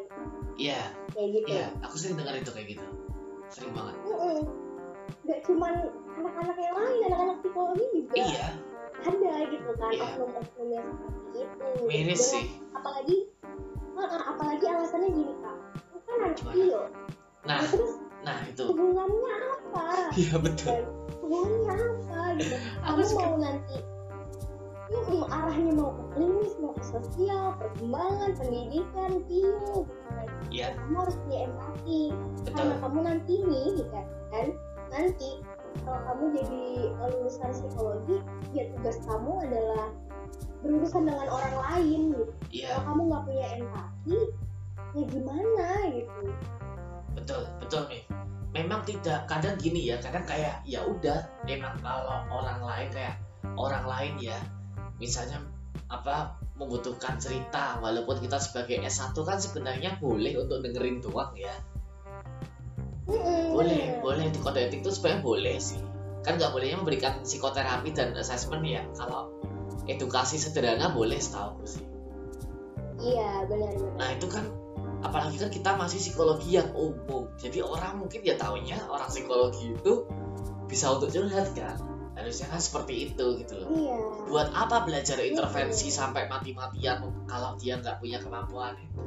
Iya. 0.59 0.81
Kayak 1.15 1.27
gitu. 1.31 1.47
Iya 1.47 1.65
aku 1.79 1.95
sering 1.95 2.15
dengar 2.19 2.35
itu 2.35 2.51
kayak 2.51 2.67
gitu. 2.75 2.85
Sering 3.47 3.71
banget. 3.71 3.95
Mm-mm. 4.03 4.39
nggak 5.23 5.39
cuman 5.47 5.73
anak-anak 6.19 6.57
yang 6.59 6.75
lain 6.75 6.99
anak-anak 7.07 7.37
psikologi 7.39 7.85
juga 7.95 8.15
iya. 8.19 8.47
ada 9.03 9.33
gitu 9.51 9.71
kan 9.79 9.91
Iya. 9.91 10.03
oknum-oknum 10.03 10.67
yang 10.71 10.87
seperti 10.99 11.37
itu. 11.43 11.67
Miris 11.87 12.03
Dengan- 12.19 12.31
sih. 12.31 12.45
apalagi 12.75 13.17
apalagi 14.03 14.65
alasannya 14.67 15.09
gini 15.11 15.33
kak. 15.39 15.57
Itu 15.95 16.11
kan 16.11 16.19
anak 16.27 16.83
nah 17.43 17.59
terus 17.67 17.93
nah 18.23 18.37
itu. 18.47 18.63
hubungannya 18.67 19.31
apa? 19.59 19.85
Iya 20.15 20.35
betul. 20.39 20.67
Dan 20.71 20.83
apa 21.27 22.37
gitu? 22.39 22.55
Aku 22.83 22.99
kamu 22.99 23.03
suka- 23.07 23.25
mau 23.31 23.37
nanti. 23.39 23.77
Mm, 24.93 25.25
arahnya 25.25 25.71
mau 25.73 25.89
ke 25.89 26.03
klinis 26.13 26.53
mau 26.61 26.73
ke 26.77 26.83
sosial 26.85 27.57
perkembangan 27.57 28.37
pendidikan 28.37 29.25
bio 29.25 29.89
iya. 30.53 30.77
Kamu 30.77 31.01
harus 31.01 31.17
punya 31.25 31.49
empati. 31.49 32.01
Betul. 32.13 32.53
karena 32.53 32.75
kamu 32.77 32.99
nanti 33.01 33.33
nih 33.41 33.65
gitu 33.73 33.89
kan? 34.29 34.47
Nanti 34.93 35.29
kalau 35.81 35.99
kamu 36.05 36.23
jadi 36.37 36.63
lulusan 37.09 37.49
psikologi 37.57 38.17
ya 38.53 38.69
tugas 38.77 39.01
kamu 39.09 39.31
adalah 39.49 39.89
berurusan 40.61 41.03
dengan 41.09 41.27
orang 41.31 41.55
lain 41.57 41.99
gitu. 42.13 42.25
Iya. 42.53 42.67
Kalau 42.77 42.83
kamu 42.93 43.01
nggak 43.09 43.23
punya 43.25 43.45
empati 43.57 44.19
ya 44.93 45.03
gimana 45.09 45.67
gitu? 45.89 46.21
Betul 47.17 47.41
betul 47.57 47.81
nih 47.89 48.03
memang 48.53 48.85
tidak 48.85 49.25
kadang 49.25 49.57
gini 49.57 49.89
ya 49.89 49.97
kadang 49.97 50.23
kayak 50.29 50.61
ya 50.63 50.85
udah 50.85 51.25
memang 51.43 51.73
kalau 51.81 52.21
orang 52.29 52.61
lain 52.61 52.87
kayak 52.93 53.17
orang 53.57 53.83
lain 53.89 54.13
ya 54.21 54.37
misalnya 55.01 55.41
apa 55.89 56.37
membutuhkan 56.53 57.17
cerita 57.17 57.81
walaupun 57.81 58.21
kita 58.21 58.37
sebagai 58.37 58.77
S1 58.85 59.17
kan 59.25 59.37
sebenarnya 59.41 59.97
boleh 59.97 60.37
untuk 60.37 60.61
dengerin 60.61 61.01
doang 61.01 61.33
ya. 61.33 61.53
Boleh 63.49 63.99
boleh 63.99 64.29
di 64.29 64.39
kode 64.39 64.69
etik 64.69 64.85
itu 64.85 64.93
sebenarnya 64.93 65.21
boleh 65.25 65.57
sih. 65.57 65.81
Kan 66.23 66.37
nggak 66.39 66.53
bolehnya 66.53 66.77
memberikan 66.79 67.25
psikoterapi 67.25 67.89
dan 67.91 68.15
assessment 68.15 68.63
ya 68.63 68.85
kalau 68.95 69.33
edukasi 69.89 70.39
sederhana 70.39 70.93
boleh 70.93 71.17
setahu 71.17 71.57
sih. 71.65 71.83
Iya 73.01 73.49
benar-benar 73.49 73.97
Nah 73.99 74.09
itu 74.15 74.27
kan 74.31 74.45
apalagi 75.03 75.35
kan 75.37 75.51
kita 75.51 75.75
masih 75.75 75.99
psikologi 75.99 76.55
yang 76.55 76.71
umum. 76.71 77.27
Jadi 77.35 77.59
orang 77.59 77.99
mungkin 77.99 78.23
ya 78.23 78.39
taunya 78.39 78.79
orang 78.87 79.11
psikologi 79.11 79.75
itu 79.75 80.07
bisa 80.71 80.89
untuk 80.95 81.11
curhat 81.11 81.51
kan. 81.53 81.75
Harusnya 82.15 82.47
kan 82.47 82.61
seperti 82.61 83.11
itu 83.11 83.25
gitu 83.43 83.53
loh. 83.59 83.67
iya 83.73 83.97
Buat 84.31 84.49
apa 84.55 84.87
belajar 84.87 85.19
intervensi 85.19 85.91
sampai 85.91 86.29
mati-matian 86.31 87.03
kalau 87.27 87.59
dia 87.59 87.75
nggak 87.77 87.99
punya 87.99 88.17
kemampuan 88.23 88.79
itu? 88.79 89.01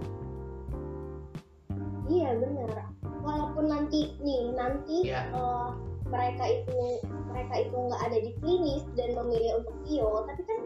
iya 2.07 2.39
benar 2.39 2.87
walaupun 3.23 3.67
nanti 3.67 4.15
nih 4.23 4.55
nanti 4.55 5.11
Iya. 5.11 5.27
eh, 5.35 5.69
mereka 6.07 6.45
itu 6.47 7.03
mereka 7.27 7.55
itu 7.67 7.75
nggak 7.75 8.03
ada 8.07 8.19
di 8.23 8.31
klinis 8.39 8.87
dan 8.95 9.11
memilih 9.19 9.59
untuk 9.63 9.75
PIO 9.83 10.23
tapi 10.23 10.43
kan 10.47 10.61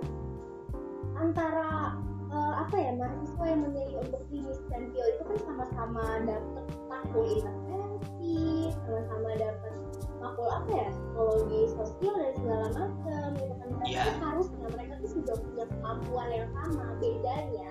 antara 1.16 1.96
eh, 2.30 2.54
apa 2.58 2.76
ya 2.76 2.90
mahasiswa 2.94 3.44
yang 3.44 3.60
memilih 3.64 3.96
untuk 4.00 4.20
klinis 4.28 4.58
dan 4.70 4.82
PIO 4.90 5.06
itu 5.08 5.22
kan 5.26 5.38
sama-sama 5.42 6.04
dapat 6.24 6.64
makul 6.86 7.24
intervensi 7.26 8.38
sama-sama 8.86 9.30
dapat 9.34 9.72
makul 10.20 10.48
apa 10.48 10.70
ya 10.70 10.86
psikologi 10.90 11.60
sosial 11.72 12.14
dan 12.14 12.32
segala 12.36 12.66
macam 12.70 13.26
gitu 13.34 13.54
kan 13.56 13.68
mereka 13.72 13.88
Iya. 13.90 14.02
tuh 14.04 14.16
harusnya 14.20 14.66
mereka 14.70 14.92
tuh 15.00 15.10
sudah 15.10 15.36
punya 15.40 15.64
kemampuan 15.66 16.28
yang 16.30 16.48
sama 16.52 16.84
bedanya 17.00 17.70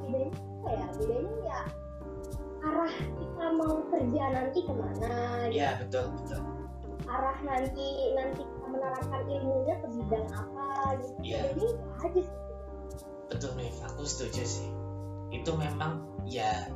bedanya 0.00 0.28
apa 0.34 0.68
ya 0.72 0.86
bedanya 0.96 1.34
ya 1.44 1.60
arah 2.64 2.88
kita 3.12 3.44
mau 3.52 3.74
kerja 3.92 4.22
nanti 4.32 4.58
ke 4.64 4.72
mana 4.72 5.12
gitu. 5.52 5.60
Iya 5.60 5.70
betul 5.84 6.04
betul. 6.16 6.40
arah 7.04 7.36
nanti 7.44 7.86
nanti 8.16 8.40
kita 8.40 8.66
menerapkan 8.66 9.22
ilmunya 9.28 9.74
ke 9.76 9.86
bidang 9.92 10.26
apa 10.32 10.68
gitu 10.98 11.12
Iya. 11.20 11.38
jadi 11.52 11.62
itu 11.68 11.84
aja 12.00 12.20
sih 12.24 12.43
Betul 13.30 13.56
nih, 13.56 13.72
aku 13.82 14.02
setuju 14.04 14.42
sih. 14.44 14.68
Itu 15.32 15.56
memang 15.56 16.04
ya 16.24 16.68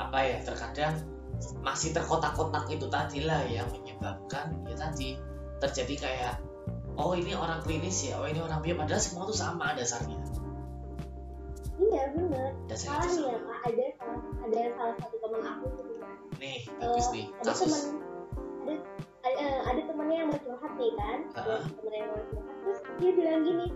apa 0.00 0.18
ya 0.24 0.36
terkadang 0.42 0.96
masih 1.60 1.92
terkotak-kotak 1.92 2.68
itu 2.68 2.88
tadi 2.88 3.24
lah 3.24 3.44
yang 3.48 3.68
menyebabkan 3.70 4.60
ya 4.68 4.76
tadi 4.76 5.16
terjadi 5.60 5.94
kayak 6.08 6.34
oh 6.96 7.12
ini 7.16 7.32
orang 7.32 7.60
klinis 7.64 8.08
ya, 8.08 8.16
oh 8.20 8.28
ini 8.28 8.40
orang 8.40 8.60
bio 8.60 8.76
padahal 8.76 9.00
semua 9.00 9.24
tuh 9.24 9.36
sama 9.36 9.72
dasarnya. 9.72 10.20
iya 11.80 12.12
bener 12.12 12.52
Dasarnya 12.68 13.08
salah 13.08 13.08
itu 13.08 13.22
ya 13.24 13.38
kak 13.40 13.58
ada 13.72 13.86
ada 14.44 14.60
salah 14.76 14.94
satu 15.00 15.16
teman 15.16 15.40
aku 15.48 15.66
kan 15.72 15.88
Nih, 16.40 16.58
Eh, 16.68 16.80
bagus 16.80 17.06
nih 17.12 17.24
ada 17.40 17.44
kasus. 17.52 17.72
ada 18.64 18.74
ada, 19.24 19.46
ada 19.68 19.80
temennya 19.88 20.16
yang 20.24 20.28
mau 20.28 20.40
curhat 20.44 20.72
nih 20.76 20.92
kan 20.96 21.18
ada 21.32 21.40
Heeh. 21.40 21.62
temennya 21.72 21.98
yang 22.04 22.10
mau 22.12 22.24
curhat 22.28 22.56
terus 22.60 22.78
dia 23.00 23.10
bilang 23.16 23.40
gini 23.48 23.66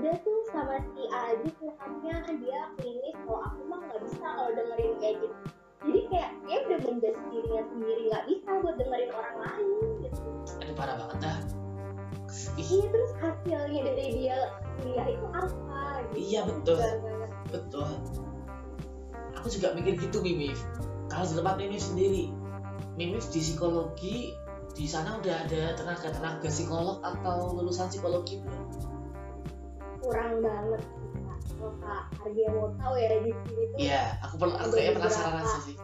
udah 0.00 0.16
tuh 0.24 0.40
sama 0.48 0.80
si 0.96 1.02
A 1.12 1.36
aja 1.36 1.48
curhatnya 1.60 2.16
dia 2.40 2.60
klinis 2.80 3.16
kalau 3.28 3.40
aku 3.44 3.60
mah 3.68 3.80
nggak 3.84 4.00
bisa 4.08 4.24
kalau 4.24 4.50
dengerin 4.56 4.92
kayak 4.96 5.16
gitu 5.20 5.36
jadi 5.80 6.00
kayak 6.08 6.30
dia 6.48 6.56
udah 6.64 6.78
menjudge 6.88 7.20
dirinya 7.28 7.62
sendiri 7.68 8.02
nggak 8.08 8.24
bisa 8.28 8.50
buat 8.64 8.76
dengerin 8.80 9.10
orang 9.12 9.36
lain 9.44 9.68
gitu 10.00 10.20
Aduh 10.60 10.74
parah 10.76 10.96
banget 10.96 11.18
dah. 11.20 11.38
Ih, 12.56 12.64
iya 12.64 12.86
terus 12.88 13.12
hasilnya 13.20 13.80
dari 13.92 14.06
dia 14.16 14.36
kuliah 14.80 15.06
itu 15.08 15.26
apa 15.36 15.82
gitu 16.10 16.16
Iya, 16.16 16.40
betul. 16.48 16.76
Nggak- 16.80 17.32
betul. 17.52 17.90
Aku 19.40 19.46
juga 19.48 19.68
mikir 19.76 19.94
gitu 20.00 20.18
Mimif. 20.24 20.58
Kalau 21.08 21.24
di 21.28 21.34
tempat 21.36 21.54
Mimif 21.60 21.82
sendiri, 21.82 22.32
Mimif 22.96 23.28
di 23.34 23.40
psikologi 23.40 24.32
di 24.72 24.86
sana 24.86 25.18
udah 25.18 25.36
ada 25.48 25.74
tenaga-tenaga 25.76 26.48
psikolog 26.48 27.02
atau 27.02 27.52
lulusan 27.56 27.90
psikologi 27.90 28.40
belum? 28.40 28.64
Kurang 30.00 30.40
banget 30.40 30.82
kalau 31.50 31.72
kak 31.76 32.02
Ardia 32.24 32.48
mau 32.50 32.72
tahu 32.74 32.94
ya 32.96 33.20
di 33.20 33.32
sini 33.44 33.62
tuh 33.68 33.78
Iya, 33.78 34.02
aku 34.24 34.34
perlu 34.36 34.54
aku 34.56 34.70
kayaknya 34.72 34.94
penasaran 34.96 35.44
sih. 35.60 35.76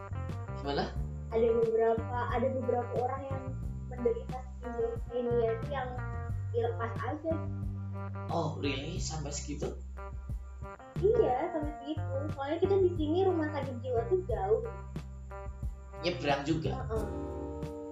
Gimana? 0.57 0.83
ada 1.27 1.47
beberapa 1.53 2.17
ada 2.31 2.47
beberapa 2.49 2.91
orang 2.97 3.21
yang 3.27 3.41
menderita 3.87 4.37
schizophrenia 4.57 5.49
itu 5.53 5.67
yang 5.69 5.89
dilepas 6.49 6.93
aja 7.03 7.33
Oh, 8.27 8.55
really? 8.57 8.97
Sampai 8.97 9.31
segitu? 9.31 9.69
iya 10.97 11.53
sampai 11.53 11.71
segitu 11.77 12.15
soalnya 12.33 12.57
kita 12.57 12.75
di 12.79 12.91
sini 12.97 13.19
rumah 13.21 13.47
sakit 13.53 13.75
jiwa 13.79 14.01
tuh 14.09 14.19
jauh 14.25 14.61
Nyebrang 15.99 16.41
juga. 16.41 16.71
Heeh. 16.73 17.05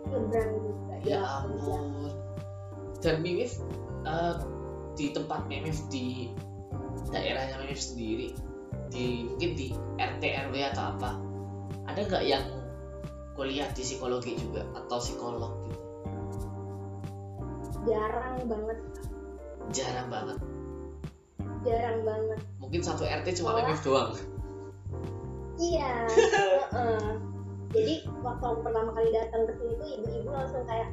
nyebrang 0.06 0.52
juga 0.58 0.94
Ya 1.02 1.22
iya. 1.22 1.22
ampun. 1.42 2.14
Dan 2.98 3.16
Mimif 3.22 3.62
eh, 4.06 4.34
di 4.96 5.12
tempat 5.12 5.46
Mimif 5.46 5.78
di 5.88 6.32
daerahnya 7.12 7.60
Mimif 7.60 7.80
sendiri, 7.80 8.32
di 8.90 9.28
mungkin 9.28 9.52
di 9.54 9.68
RT 9.96 10.24
RW 10.50 10.56
atau 10.72 10.84
apa, 10.96 11.12
ada 11.86 12.00
nggak 12.02 12.24
yang 12.24 12.44
kuliah 13.36 13.68
di 13.72 13.84
psikologi 13.84 14.40
juga 14.40 14.64
atau 14.74 14.98
psikolog 14.98 15.52
gitu? 15.68 15.80
jarang 17.86 18.42
banget 18.50 18.80
Jarang 19.70 20.08
banget. 20.08 20.38
jarang 21.62 22.00
banget 22.02 22.40
Mungkin 22.62 22.82
satu 22.82 23.04
RT 23.04 23.28
cuma 23.38 23.58
Mimif 23.58 23.82
doang. 23.82 24.14
iya 25.58 26.06
heeh. 26.74 27.08
jadi 27.72 27.94
waktu 28.22 28.48
pertama 28.62 28.92
kali 28.92 29.10
datang 29.12 29.44
ke 29.46 29.54
sini 29.56 29.74
tuh 29.76 29.88
ibu-ibu 30.00 30.30
langsung 30.32 30.64
kayak 30.66 30.90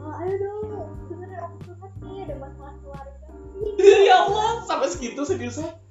oh, 0.00 0.12
ayo 0.20 0.34
dong 0.36 0.64
curhat 1.60 1.92
nih 2.00 2.24
ada 2.24 2.34
masalah 2.40 2.74
keluarga 2.80 3.14
ya 4.08 4.16
Allah, 4.26 4.64
sampai 4.64 4.88
segitu 4.90 5.22
seriusnya? 5.26 5.81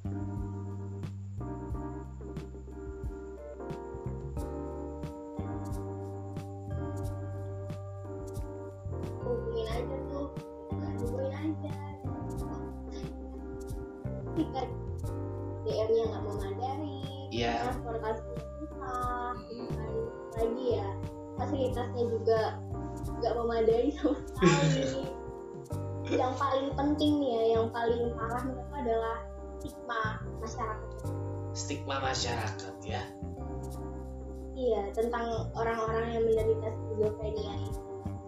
Stigma 31.81 31.97
masyarakat 31.97 32.75
ya. 32.85 33.01
iya 34.53 34.93
tentang 34.93 35.49
orang-orang 35.57 36.13
yang 36.13 36.23
menderita 36.29 36.69
schizophrenia 36.69 37.53
itu 37.57 37.81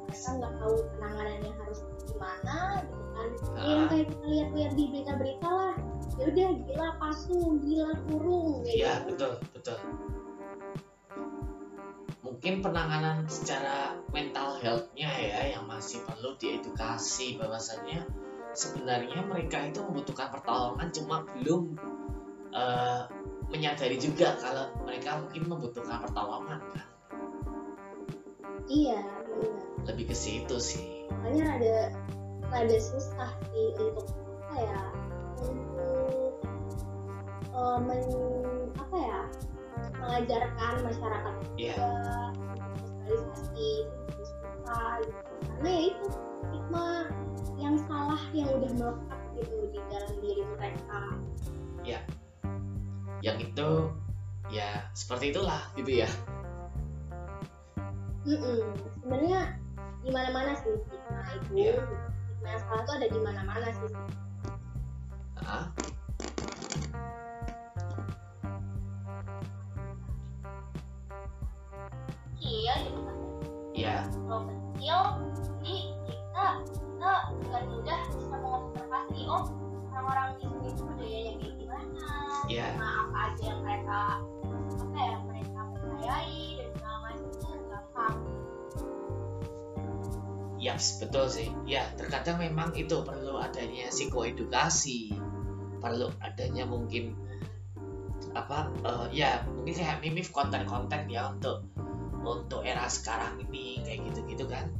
mereka 0.10 0.30
nggak 0.42 0.54
tahu 0.58 0.76
penanganannya 0.98 1.52
harus 1.62 1.80
gimana 2.10 2.58
gitu 2.82 3.06
kan 3.14 3.30
Ya, 3.54 3.62
yang 3.62 3.78
Ah. 3.86 3.90
kayak 3.94 4.08
kita 4.10 4.26
lihat-lihat 4.26 4.72
di 4.74 4.84
berita-berita 4.90 5.50
lah 5.54 5.74
ya 6.18 6.24
udah 6.34 6.50
gila 6.66 6.90
pasung 6.98 7.62
gila 7.62 7.90
kurung 8.10 8.66
kayak 8.66 8.74
Iya, 8.74 8.94
gitu. 8.98 9.06
betul, 9.14 9.32
betul. 9.54 9.78
Mungkin 12.26 12.54
penanganan 12.66 13.18
secara 13.30 14.02
mental 14.10 14.58
health-nya 14.66 15.10
ya 15.14 15.40
yang 15.54 15.70
masih 15.70 16.02
perlu 16.10 16.34
diedukasi 16.42 17.38
bahwasannya 17.38 18.02
sebenarnya 18.58 19.22
mereka 19.30 19.62
itu 19.62 19.86
membutuhkan 19.86 20.34
pertolongan 20.34 20.90
cuma 20.90 21.22
belum 21.38 21.78
eh, 22.50 23.02
menyadari 23.54 23.96
juga 23.96 24.34
kalau 24.42 24.74
mereka 24.82 25.22
mungkin 25.22 25.46
membutuhkan 25.46 26.02
pertolongan 26.02 26.60
kan. 26.74 26.88
iya 28.66 29.00
benar 29.30 29.62
Lebih 29.86 30.10
ke 30.10 30.16
situ 30.18 30.56
sih. 30.58 31.06
makanya 31.22 31.44
rada 31.54 31.76
rada 32.50 32.78
susah 32.80 33.30
sih 33.52 33.68
untuk 33.78 34.10
apa 34.50 34.56
ya 34.58 34.82
untuk 35.44 36.34
eh, 37.54 37.78
men- 37.86 38.72
apa 38.80 38.98
ya 38.98 39.20
mengajarkan 40.00 40.74
masyarakat 40.82 41.34
Iya, 41.54 41.76
juga 41.78 42.16
sosialisasi 43.06 43.70
itu 43.86 44.24
susah 44.26 44.90
gitu. 45.06 45.18
karena 45.52 45.70
ya 45.70 45.82
itu 45.92 46.06
stigma 46.42 46.88
yang 47.60 47.76
salah 47.86 48.22
yang 48.34 48.50
udah 48.50 48.72
melekat 48.74 49.22
gitu 49.38 49.56
di 49.70 49.80
dalam 49.92 50.14
diri 50.24 50.44
mereka 50.58 51.02
yang 53.24 53.40
itu 53.40 53.70
ya 54.52 54.84
seperti 54.92 55.32
itulah 55.32 55.64
gitu 55.80 56.04
ya. 56.04 56.10
Mm-mm. 58.24 58.60
sebenarnya 59.04 59.60
di 60.04 60.10
mana-mana 60.12 60.52
sih 60.60 60.76
stigma 60.84 61.24
itu 61.32 61.52
Iya. 61.56 61.76
stigma 61.80 62.52
salah 62.68 62.84
tuh 62.84 62.94
ada 63.00 63.08
di 63.08 63.20
mana-mana 63.20 63.68
sih 63.72 63.92
Ah, 65.44 65.68
iya 72.40 72.74
gitu 72.88 73.00
kan 73.04 73.18
ya, 73.76 73.96
kalau 74.28 74.48
kecil 74.48 75.00
jadi 75.60 75.76
kita 76.08 76.46
kita 76.64 77.14
dengan 77.44 77.64
mudah 77.72 78.00
bisa 78.08 78.36
mengobservasi 78.40 79.20
oh 79.28 79.44
orang-orang 79.94 80.30
sini 80.42 80.70
tuh 80.74 80.86
budayanya 80.90 81.34
kayak 81.38 81.56
gimana 81.62 82.02
Iya. 82.50 82.68
nah 82.76 82.92
apa 83.06 83.18
aja 83.30 83.44
yang 83.46 83.62
mereka 83.62 84.00
apa 84.74 84.98
ya 85.00 85.18
mereka 85.22 85.60
percayai 85.70 86.44
dan 86.58 86.70
segala 86.74 86.98
macam 87.06 87.28
itu 87.30 87.50
gampang 87.70 88.18
Yaps, 90.64 91.04
betul 91.04 91.28
sih. 91.28 91.52
Ya, 91.68 91.92
terkadang 92.00 92.40
memang 92.40 92.72
itu 92.80 93.04
perlu 93.04 93.36
adanya 93.36 93.92
psikoedukasi, 93.92 95.12
perlu 95.84 96.08
adanya 96.24 96.64
mungkin 96.64 97.20
apa 98.32 98.72
eh, 98.88 99.08
ya 99.12 99.44
mungkin 99.44 99.76
kayak 99.76 100.00
mimif 100.00 100.32
konten-konten 100.32 101.12
ya 101.12 101.36
untuk 101.36 101.68
untuk 102.24 102.64
era 102.64 102.88
sekarang 102.88 103.44
ini 103.44 103.84
kayak 103.84 104.08
gitu-gitu 104.08 104.48
kan 104.48 104.72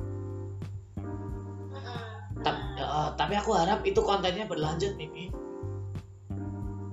Mm-mm. 2.94 3.18
tapi, 3.18 3.34
aku 3.34 3.52
harap 3.58 3.82
itu 3.82 4.00
kontennya 4.06 4.46
berlanjut 4.46 4.94
Mimi. 4.94 5.34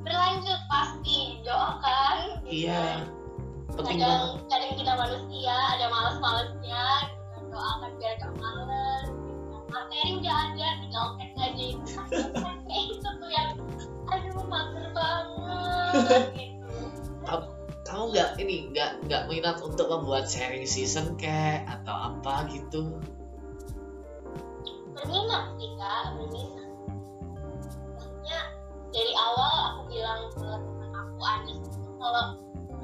Berlanjut 0.01 0.61
pasti 0.73 1.45
doakan 1.45 2.41
iya. 2.49 3.05
Penting 3.77 4.03
banget. 4.03 4.09
kadang 4.09 4.25
kadang 4.49 4.73
kita 4.75 4.93
manusia 4.99 5.57
ada 5.77 5.87
malas-malasnya 5.93 6.87
gitu 7.07 7.29
kan. 7.31 7.43
doakan 7.53 7.91
biar 8.01 8.13
gak 8.19 8.33
males. 8.41 9.07
Gitu 9.07 9.57
materi 9.71 10.11
udah 10.19 10.37
ada 10.51 10.69
tinggal 10.83 11.09
aja 11.15 11.47
itu 11.63 11.81
kayak 12.43 12.83
itu 12.91 13.09
tuh 13.23 13.31
yang 13.31 13.51
aduh 14.11 14.45
mager 14.51 14.87
banget 14.91 16.23
gitu. 16.39 16.79
Kamu 17.87 18.05
nggak 18.15 18.39
ini 18.39 18.71
nggak 18.71 18.91
nggak 19.07 19.23
minat 19.27 19.59
untuk 19.63 19.91
membuat 19.91 20.27
sharing 20.31 20.67
season 20.67 21.15
kayak 21.19 21.67
atau 21.67 22.15
apa 22.15 22.47
gitu 22.51 22.99
berminat 25.01 25.45
sih 25.57 25.71
kak 25.81 26.03
berminat 26.17 26.69
maksudnya 27.97 28.39
dari 28.93 29.13
awal 29.17 29.53
aku 29.73 29.81
bilang 29.89 30.23
ke 30.37 30.49
teman 30.49 30.91
aku 30.93 31.21
Anis 31.25 31.61
kalau 31.97 32.25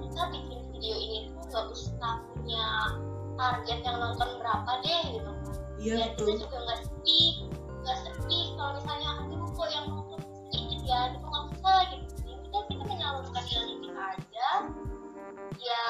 kita 0.01 0.23
bikin 0.33 0.61
video 0.73 0.95
ini 0.97 1.19
tuh 1.29 1.45
gak 1.53 1.65
usah 1.73 2.15
punya 2.33 2.67
target 3.37 3.79
yang 3.85 3.97
nonton 4.01 4.29
berapa 4.41 4.71
deh 4.81 5.03
gitu 5.13 5.31
kan 5.31 5.57
iya 5.77 5.95
dan 6.01 6.11
kita 6.17 6.33
juga 6.41 6.57
nggak 6.65 6.81
sedih 6.89 7.35
nggak 7.85 7.99
sedih 8.03 8.47
kalau 8.57 8.73
misalnya 8.81 9.11
aduh 9.21 9.49
kok 9.53 9.69
yang 9.71 9.87
nonton 9.93 10.21
sedikit 10.25 10.81
ya 10.89 10.99
itu 11.13 11.19
nggak 11.21 11.45
usah 11.53 11.79
gitu 11.93 12.07
ya 12.25 12.35
udah 12.41 12.63
kita 12.67 12.85
menyalurkan 12.89 13.45
ilmu 13.45 13.75
kita 13.85 14.03
aja. 14.17 14.49
Ya 15.61 15.85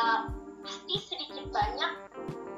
pasti 0.67 0.95
sedikit 0.99 1.47
banyak 1.55 1.93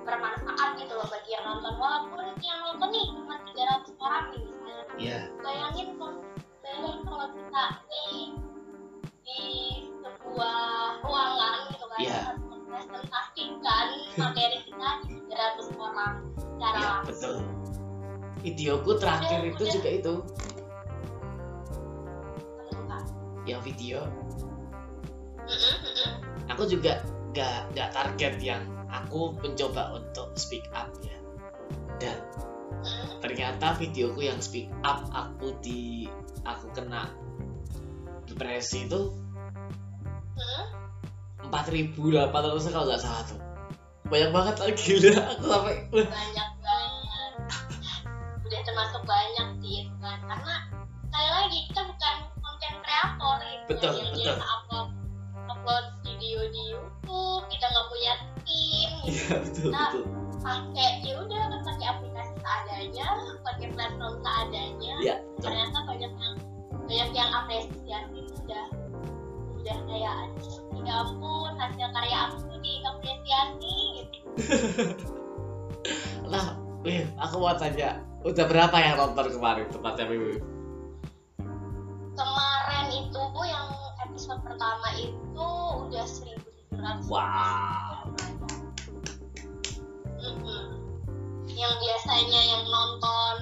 bermanfaat 0.09 0.80
gitu 0.80 0.92
loh 0.96 1.04
bagi 1.12 1.30
yang 1.36 1.44
nonton. 1.44 1.76
Walaupun 1.76 2.32
yang 2.40 2.61
nonton 2.64 2.88
nih 2.88 3.06
cuma 3.12 3.36
300 3.44 3.92
orang 4.00 4.24
nih 4.32 4.42
misalnya. 4.48 4.84
Iya. 4.96 5.18
Bayangin 5.44 5.88
kalau 6.00 6.16
bayangin 6.64 6.98
kalau 7.04 7.26
kita 7.36 7.64
di 7.92 8.06
di 9.28 9.40
sebuah 10.00 10.56
ruangan 11.04 11.54
gitu 11.76 11.84
kan. 11.84 11.98
Iya. 12.00 12.18
harus 12.32 12.44
mempresentasikan 12.48 13.86
materi 14.16 14.59
kita 14.64 14.90
di 15.04 15.14
300 15.28 15.76
orang 15.76 16.12
secara 16.40 16.78
iya 16.80 16.88
langsung. 16.88 17.12
betul. 17.12 17.36
Videoku 18.38 18.90
terakhir 19.02 19.38
Udah, 19.44 19.50
itu 19.52 19.62
udah. 19.66 19.74
juga 19.76 19.88
itu. 19.92 20.14
Yang 23.44 23.61
video. 23.72 24.00
Aku 26.52 26.68
juga 26.68 27.00
nggak 27.32 27.72
nggak 27.72 27.88
target 27.92 28.34
yang 28.40 28.62
aku 28.99 29.38
mencoba 29.38 29.94
untuk 29.94 30.34
speak 30.34 30.66
up 30.74 30.90
ya. 31.03 31.16
Dan 31.99 32.18
ternyata 33.18 33.74
videoku 33.78 34.22
yang 34.26 34.38
speak 34.38 34.70
up 34.86 35.07
aku 35.11 35.55
di 35.62 36.07
aku 36.46 36.70
kena 36.74 37.11
depresi 38.30 38.86
itu 38.86 39.11
Mm-mm. 40.38 40.64
4800 41.51 42.70
kalau 42.70 42.86
nggak 42.86 43.03
salah 43.03 43.22
tuh. 43.26 43.40
Banyak 44.09 44.30
banget 44.30 44.55
lagi 44.62 44.74
gila. 44.78 45.12
Aku 45.36 45.44
sampai 45.49 45.76
banyak 45.90 46.51
banget. 46.62 47.32
Udah 48.46 48.61
termasuk 48.64 49.03
banyak 49.05 49.49
sih 49.61 49.90
kan 50.01 50.18
karena 50.24 50.55
sekali 51.09 51.28
lagi 51.34 51.59
kita 51.68 51.80
bukan 51.84 52.14
konten 52.40 52.72
kreator 52.84 53.36
gitu 53.42 53.66
Betul, 53.68 53.92
yang 53.99 54.11
betul. 54.14 54.36
upload 54.38 54.88
upload 55.49 55.84
video 56.07 56.40
di 56.53 56.62
YouTube 56.72 57.42
kita 57.51 57.64
nggak 57.68 57.86
punya 57.90 58.12
iya 59.09 59.34
betul 59.40 59.70
Nah. 59.72 59.88
betul 59.90 60.04
pakai 60.38 60.88
ya 61.02 61.12
udah 61.18 61.40
pakai 61.66 61.86
aplikasi 61.88 62.34
seadanya 62.38 63.09
pakai 63.42 63.66
platform 63.74 64.14
seadanya 64.22 64.94
Iya, 65.02 65.16
ternyata 65.42 65.78
banyak 65.82 66.12
yang 66.14 66.34
banyak 66.86 67.11
yang 67.12 67.30
apresiasi 67.34 68.18
itu 68.22 68.34
udah 68.46 68.64
udah 69.59 69.76
kayak 69.84 70.16
ya 70.78 70.94
ampun 70.94 71.52
hasil 71.59 71.88
karya 71.92 72.18
aku 72.30 72.36
tuh 72.46 72.59
diapresiasi 72.62 73.76
gitu 73.98 75.06
nah 76.28 76.56
Wih, 76.80 77.04
aku 77.18 77.34
mau 77.36 77.52
tanya 77.59 77.98
udah 78.22 78.44
berapa 78.46 78.76
yang 78.78 78.94
nonton 78.96 79.26
kemarin 79.34 79.66
tepatnya 79.68 80.04
Wiwi? 80.06 80.38
kemarin 82.14 82.86
itu 82.94 83.20
yang 83.44 83.66
episode 84.06 84.40
pertama 84.40 84.88
itu 84.96 85.48
udah 85.84 86.06
1700 86.06 87.11
Wow. 87.11 88.06
Mm-mm. 90.29 90.64
yang 91.57 91.74
biasanya 91.81 92.41
yang 92.45 92.64
nonton 92.68 93.37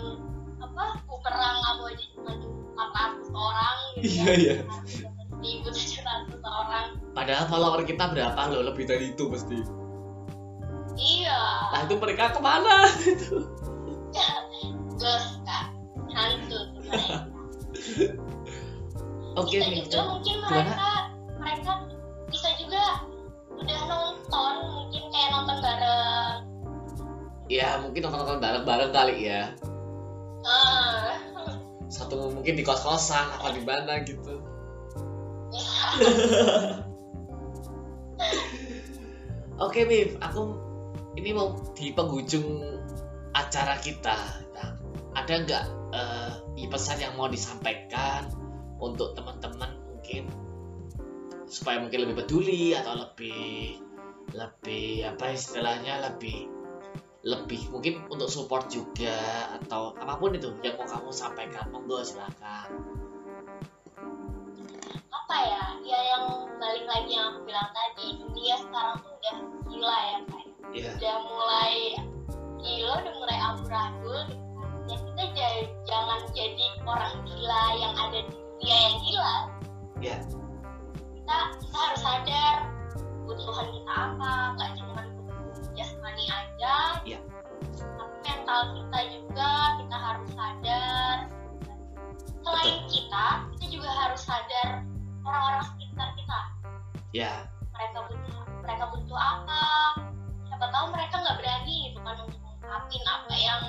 apa 0.62 0.84
kuperang 1.05 1.59
kamu 1.59 1.82
aja 1.93 2.05
cuma 2.14 2.32
400 2.76 3.32
orang 3.34 3.76
gitu 4.01 4.22
Iya, 4.22 4.32
iya. 4.37 4.55
1700 5.43 6.41
orang 6.45 6.87
Padahal 7.16 7.45
follower 7.49 7.82
kita 7.84 8.12
berapa 8.12 8.41
loh 8.53 8.72
lebih 8.72 8.84
dari 8.84 9.12
itu 9.16 9.24
pasti. 9.32 9.57
iya 11.01 11.41
Nah 11.72 11.80
itu 11.89 11.95
mereka 11.97 12.32
ke 12.37 12.41
mana? 12.41 12.76
gus 14.97 15.26
kak 15.45 15.64
hantu 16.12 16.61
mereka 16.80 17.28
Oke 19.37 19.61
juga 19.61 20.01
mungkin 20.09 20.37
mereka 20.49 20.95
ya 27.47 27.78
mungkin 27.82 28.03
nonton-nonton 28.07 28.42
bareng-bareng 28.42 28.92
kali 28.92 29.30
ya. 29.30 29.55
Ah, 30.47 31.18
Satu 31.86 32.30
mungkin 32.34 32.59
di 32.59 32.66
kos-kosan 32.66 33.30
apa 33.38 33.55
di 33.55 33.62
mana 33.62 34.03
gitu. 34.03 34.42
Oke 39.57 39.88
Mif, 39.88 40.20
aku 40.20 40.53
ini 41.16 41.32
mau 41.32 41.57
di 41.72 41.94
penghujung 41.94 42.76
acara 43.32 43.80
kita. 43.80 44.16
Nah, 44.53 44.76
ada 45.16 45.34
nggak 45.47 45.64
eh, 45.97 46.68
pesan 46.68 47.01
yang 47.01 47.14
mau 47.16 47.30
disampaikan 47.30 48.28
untuk 48.76 49.16
teman-teman 49.16 49.80
mungkin 49.88 50.28
supaya 51.47 51.78
mungkin 51.80 52.05
lebih 52.05 52.26
peduli 52.26 52.74
atau 52.74 53.07
lebih 53.07 53.80
lebih 54.34 55.07
apa 55.07 55.32
istilahnya 55.32 56.03
lebih 56.11 56.51
lebih 57.27 57.66
mungkin 57.74 58.07
untuk 58.07 58.31
support 58.31 58.70
juga 58.70 59.51
atau 59.59 59.91
apa 59.99 60.14
pun 60.14 60.31
itu 60.39 60.55
yang 60.62 60.79
mau 60.79 60.87
kamu 60.87 61.11
sampaikan 61.11 61.66
monggo 61.74 61.99
silakan. 62.07 62.70
Apa 65.11 65.37
ya? 65.43 65.64
Ya 65.83 66.01
yang 66.14 66.47
balik 66.62 66.87
lagi 66.87 67.18
yang 67.18 67.35
aku 67.35 67.51
bilang 67.51 67.66
tadi 67.74 68.22
dunia 68.22 68.55
sekarang 68.62 68.97
tuh 69.03 69.11
udah 69.18 69.37
gila 69.66 69.99
ya 69.99 70.18
kayak 70.22 70.49
ya 70.70 70.91
udah 70.95 71.16
mulai 71.27 71.74
gila 72.62 72.93
udah 73.03 73.14
mulai 73.18 73.39
amburadul. 73.43 74.22
Kan. 74.22 74.29
ya 74.87 74.97
kita 75.03 75.22
j- 75.35 75.70
jangan 75.83 76.20
jadi 76.31 76.66
orang 76.87 77.14
gila 77.27 77.64
yang 77.74 77.95
ada 77.99 78.18
di 78.22 78.35
dunia 78.39 78.77
yang 78.87 78.97
gila. 79.03 79.37
Ya 79.99 80.16
kita 81.11 81.39
kita 81.59 81.74
harus 81.74 82.01
sadar 82.07 82.57
kebutuhan 83.27 83.66
kita 83.74 83.95
apa 84.14 84.31
nggak 84.55 84.70
cuma 84.79 85.03
jasmani 86.16 86.24
aja. 86.32 86.76
Iya. 87.04 87.20
tapi 87.76 88.16
mental 88.24 88.60
kita 88.72 89.00
juga 89.12 89.50
kita 89.84 89.96
harus 90.00 90.28
sadar. 90.32 91.16
Selain 92.40 92.78
kita 92.88 93.26
kita 93.56 93.66
juga 93.68 93.90
harus 93.92 94.20
sadar 94.24 94.68
orang-orang 95.26 95.64
sekitar 95.76 96.08
kita. 96.16 96.40
Ya 97.12 97.32
mereka 97.76 97.98
butuh 98.08 98.40
mereka 98.64 98.84
butuh 98.96 99.18
apa? 99.18 99.64
Siapa 100.48 100.66
tahu 100.72 100.86
mereka 100.96 101.14
nggak 101.20 101.36
berani 101.36 101.76
gitu 101.92 101.98
kan 102.00 102.16
untuk 102.24 102.40
mengungkapin 102.40 103.02
apa 103.04 103.34
yang 103.36 103.62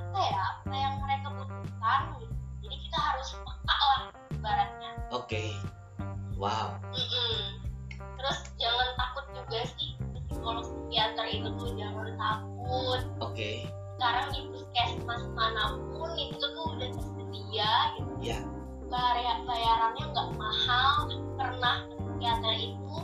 apa 0.00 0.20
ya 0.24 0.40
apa 0.40 0.74
yang 0.76 0.94
mereka 1.00 1.28
butuhkan 1.36 2.00
gitu. 2.20 2.34
jadi 2.64 2.76
kita 2.88 2.98
harus 2.98 3.28
peka 3.36 3.76
lah 3.76 4.02
ibaratnya. 4.32 4.90
Oke. 5.12 5.44
Wow. 6.40 6.74
Mm-mm. 6.90 7.62
terus 8.18 8.38
jangan 8.58 8.98
takut 8.98 9.26
juga 9.30 9.62
sih 9.78 9.94
psikolog 10.42 10.66
psikiater 10.66 11.26
itu 11.30 11.48
tuh 11.54 11.70
jangan 11.78 12.10
takut. 12.18 13.00
Oke. 13.22 13.50
Sekarang 13.94 14.26
di 14.34 14.40
puskesmas 14.50 15.22
mana 15.38 15.78
pun 15.94 16.10
itu 16.18 16.34
tuh 16.42 16.66
udah 16.74 16.88
tersedia 16.90 17.70
gitu. 17.94 18.10
Ya. 18.18 18.38
Bayar, 18.90 19.38
bayarannya 19.46 20.02
nggak 20.10 20.28
mahal. 20.34 21.06
Pernah 21.38 21.86
psikiater 21.94 22.54
itu 22.58 22.96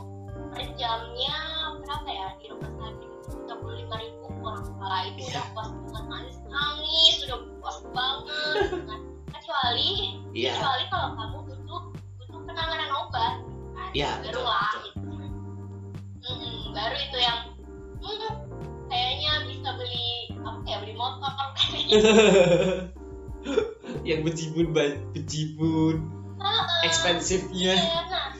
per 0.51 0.67
jamnya 0.75 1.37
berapa 1.79 2.09
ya? 2.11 2.27
Di 2.43 2.45
rumah 2.51 2.71
sakit. 2.75 3.07
Itu 3.07 3.31
tiga 3.39 3.55
puluh 3.63 3.75
lima 3.87 3.95
ribu 4.03 4.27
nggak 4.35 4.59
salah 4.75 5.01
itu 5.07 5.19
Iya. 5.23 5.39
udah 5.39 5.47
puas 5.55 5.71
banget. 5.87 6.03
Nangis 6.11 6.37
nangis 6.43 7.15
udah 7.23 7.39
puas 7.63 7.77
banget 7.95 8.67
kecuali 9.39 9.89
iya. 10.35 10.51
kecuali 10.59 10.83
kalau 10.91 11.09
kamu 11.15 11.37
butuh 11.47 11.81
butuh 12.19 12.39
penanganan 12.43 12.91
obat. 12.99 13.33
Gitu 13.39 13.63
kan 13.71 13.89
Iya, 13.95 14.09
baru 14.27 14.41
lah 14.43 14.59
betul. 14.75 14.83
gitu 14.91 14.98
baru 16.73 16.95
itu 16.97 17.17
yang 17.17 17.39
hmm, 18.01 18.33
kayaknya 18.89 19.31
bisa 19.47 19.69
beli 19.77 20.09
apa 20.41 20.65
ya 20.65 20.77
beli 20.81 20.95
motor. 20.95 21.33
Yang 24.05 24.19
bejibun 24.25 24.67
bejibun. 25.15 25.95
Uh, 26.39 26.63
ekspensifnya 26.87 27.75
iya, 27.75 27.99
nah, 28.07 28.31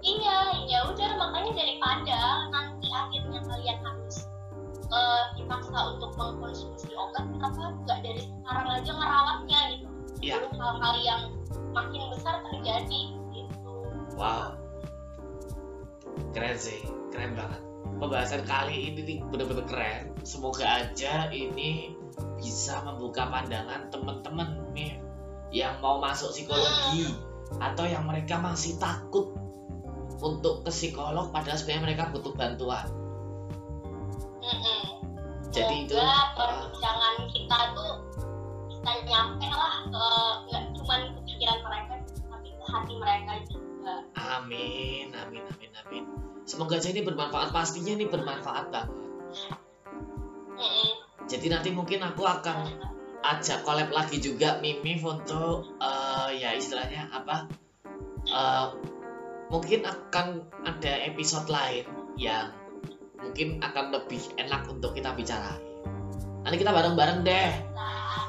iya 0.00 0.36
ya 0.64 0.78
udah 0.88 1.10
makanya 1.20 1.60
daripada 1.60 2.48
nanti 2.48 2.88
akhirnya 2.88 3.44
kalian 3.44 3.78
harus 3.84 4.24
uh, 4.88 4.96
eh, 4.96 5.22
dipaksa 5.36 5.76
untuk 5.92 6.16
mengkonsumsi 6.16 6.88
obat 6.96 7.28
kenapa 7.28 7.76
nggak 7.84 7.98
dari 8.00 8.22
sekarang 8.24 8.68
aja 8.72 8.92
ngerawatnya 8.96 9.60
gitu. 9.76 9.86
Ya. 10.18 10.40
hal-hal 10.56 10.96
yang 11.04 11.22
makin 11.70 12.02
besar 12.10 12.42
terjadi 12.50 13.02
gitu. 13.30 13.74
Wow 14.18 14.57
keren 16.32 16.56
sih 16.58 16.80
keren 17.10 17.34
banget. 17.34 17.60
Pembahasan 17.98 18.46
kali 18.46 18.92
ini 18.92 19.00
nih 19.02 19.18
bener-bener 19.26 19.66
keren. 19.66 20.14
Semoga 20.22 20.86
aja 20.86 21.26
ini 21.34 21.94
bisa 22.38 22.82
membuka 22.86 23.26
pandangan 23.26 23.90
teman-teman 23.90 24.62
nih 24.74 25.02
yang 25.50 25.80
mau 25.80 25.98
masuk 25.98 26.30
psikologi 26.30 27.10
atau 27.58 27.88
yang 27.88 28.04
mereka 28.04 28.36
masih 28.38 28.76
takut 28.76 29.32
untuk 30.18 30.66
ke 30.66 30.70
psikolog 30.70 31.30
padahal 31.30 31.56
sebenarnya 31.56 31.84
mereka 31.90 32.02
butuh 32.12 32.34
bantuan. 32.34 32.86
Jadi 35.48 35.88
itu 35.88 35.96
uh, 35.96 36.26
perbincangan 36.36 37.14
kita 37.32 37.58
tuh 37.72 37.92
bisa 38.68 38.92
nyampe 39.08 39.48
lah 39.48 39.74
ke 39.88 40.06
nggak 40.52 40.64
cuma 40.76 40.94
ke 41.08 41.20
pikiran 41.24 41.58
mereka, 41.64 41.92
tapi 42.28 42.48
ke 42.52 42.64
hati 42.68 42.94
mereka 43.00 43.32
juga. 43.48 43.67
Amin 44.14 45.08
amin 45.12 45.44
amin 45.44 45.72
amin. 45.84 46.04
Semoga 46.48 46.80
aja 46.80 46.88
ini 46.88 47.04
bermanfaat. 47.04 47.52
Pastinya 47.52 47.92
ini 47.92 48.08
bermanfaat 48.08 48.72
banget 48.72 48.90
Mm-mm. 50.58 50.90
jadi 51.30 51.46
nanti 51.52 51.70
mungkin 51.70 52.02
aku 52.02 52.24
akan 52.26 52.66
ajak 53.22 53.62
collab 53.62 53.92
lagi 53.92 54.18
juga 54.18 54.58
Mimif 54.58 55.04
untuk 55.04 55.76
eh, 55.78 56.28
ya 56.38 56.54
istilahnya 56.54 57.10
apa? 57.12 57.46
Eh, 58.26 58.66
mungkin 59.48 59.84
akan 59.84 60.26
ada 60.64 60.92
episode 61.08 61.48
lain 61.48 61.84
yang 62.20 62.52
mungkin 63.18 63.58
akan 63.62 63.94
lebih 63.94 64.20
enak 64.38 64.66
untuk 64.68 64.94
kita 64.94 65.14
bicara. 65.16 65.56
Nanti 66.44 66.56
kita 66.60 66.72
bareng-bareng 66.72 67.26
deh. 67.26 67.50
Nah, 67.74 68.24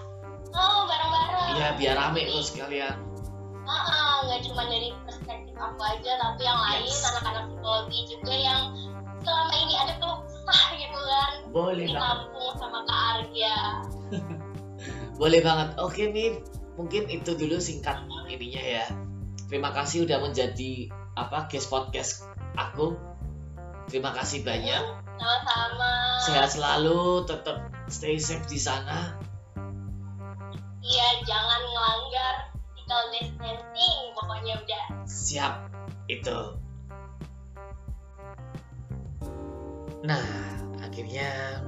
oh 0.55 0.83
bareng-bareng. 0.87 1.47
iya 1.55 1.67
biar 1.77 1.95
rame 1.95 2.27
tuh 2.27 2.43
sekalian. 2.43 2.95
Heeh, 3.69 4.11
nggak 4.25 4.39
cuma 4.49 4.65
dari 4.65 4.89
aku 5.59 5.81
aja, 5.83 6.11
tapi 6.17 6.41
yang 6.47 6.59
lain 6.59 6.87
Yes. 6.87 7.03
anak-anak 7.11 7.43
psikologi 7.51 7.99
juga 8.07 8.33
yang 8.33 8.61
selama 9.19 9.53
ini 9.59 9.73
ada 9.75 9.93
keluh 9.99 10.19
kesah 10.23 10.63
gitu 10.79 10.99
kan. 10.99 11.31
Boleh 11.51 11.85
di 11.85 11.95
kampung 11.95 12.51
sama 12.55 12.79
Kak 12.87 13.01
Arya. 13.19 13.57
boleh 15.21 15.39
banget. 15.43 15.69
Oke 15.77 16.03
Mif 16.09 16.39
mungkin 16.79 17.11
itu 17.11 17.35
dulu 17.35 17.59
singkat 17.59 17.99
ininya 18.31 18.63
ya. 18.63 18.85
Terima 19.51 19.75
kasih 19.75 20.07
udah 20.07 20.23
menjadi 20.23 20.87
apa 21.19 21.51
guest 21.51 21.67
podcast 21.67 22.23
aku. 22.55 22.95
Terima 23.91 24.15
kasih 24.15 24.45
banyak. 24.47 24.83
Sama-sama. 25.19 25.91
sehat 26.23 26.47
selalu 26.55 27.27
tetap 27.27 27.67
stay 27.91 28.15
safe 28.15 28.47
di 28.47 28.55
sana. 28.55 29.19
Iya, 30.79 31.07
jangan 31.27 31.61
ngelanggar 31.67 32.35
physical 32.89 33.13
distancing, 33.13 33.99
pokoknya 34.17 34.53
udah. 34.65 34.85
siap 35.05 35.53
itu. 36.09 36.39
Nah 40.09 40.25
akhirnya 40.81 41.61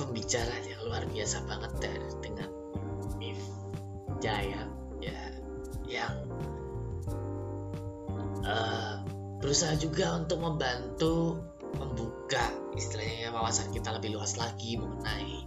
pembicaraan 0.00 0.64
yang 0.64 0.80
luar 0.88 1.04
biasa 1.12 1.44
banget 1.44 1.72
dari 1.76 2.08
dengan 2.24 2.48
Mif 3.20 3.36
Jaya 4.24 4.64
ya 5.04 5.20
yang 5.84 6.14
eh, 8.48 8.94
berusaha 9.44 9.76
juga 9.76 10.16
untuk 10.16 10.40
membantu 10.40 11.36
membuka 11.76 12.48
istilahnya 12.80 13.28
wawasan 13.36 13.76
kita 13.76 13.92
lebih 13.92 14.16
luas 14.16 14.40
lagi 14.40 14.80
mengenai 14.80 15.44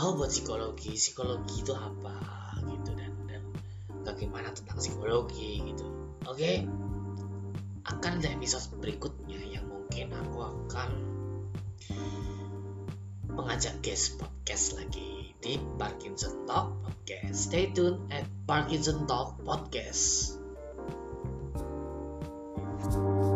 hal 0.00 0.16
buat 0.16 0.32
psikologi. 0.32 0.96
Psikologi 0.96 1.60
itu 1.60 1.76
apa 1.76 2.45
gitu 2.64 2.90
dan 2.96 3.12
dan 3.28 3.42
bagaimana 4.06 4.52
tentang 4.52 4.78
psikologi 4.80 5.60
gitu 5.66 5.86
oke 6.24 6.36
okay? 6.36 6.64
akan 7.86 8.18
ada 8.18 8.28
episode 8.34 8.66
berikutnya 8.82 9.38
yang 9.46 9.66
mungkin 9.70 10.10
aku 10.10 10.38
akan 10.42 10.90
mengajak 13.36 13.78
guest 13.84 14.16
podcast 14.16 14.74
lagi 14.74 15.36
di 15.44 15.60
Parkinson 15.78 16.48
Talk 16.48 16.82
Podcast. 16.82 17.52
Stay 17.52 17.70
tune 17.70 18.08
at 18.10 18.26
Parkinson 18.48 19.06
Talk 19.06 19.38
Podcast. 19.44 20.34
thank 22.86 23.02
you 23.02 23.35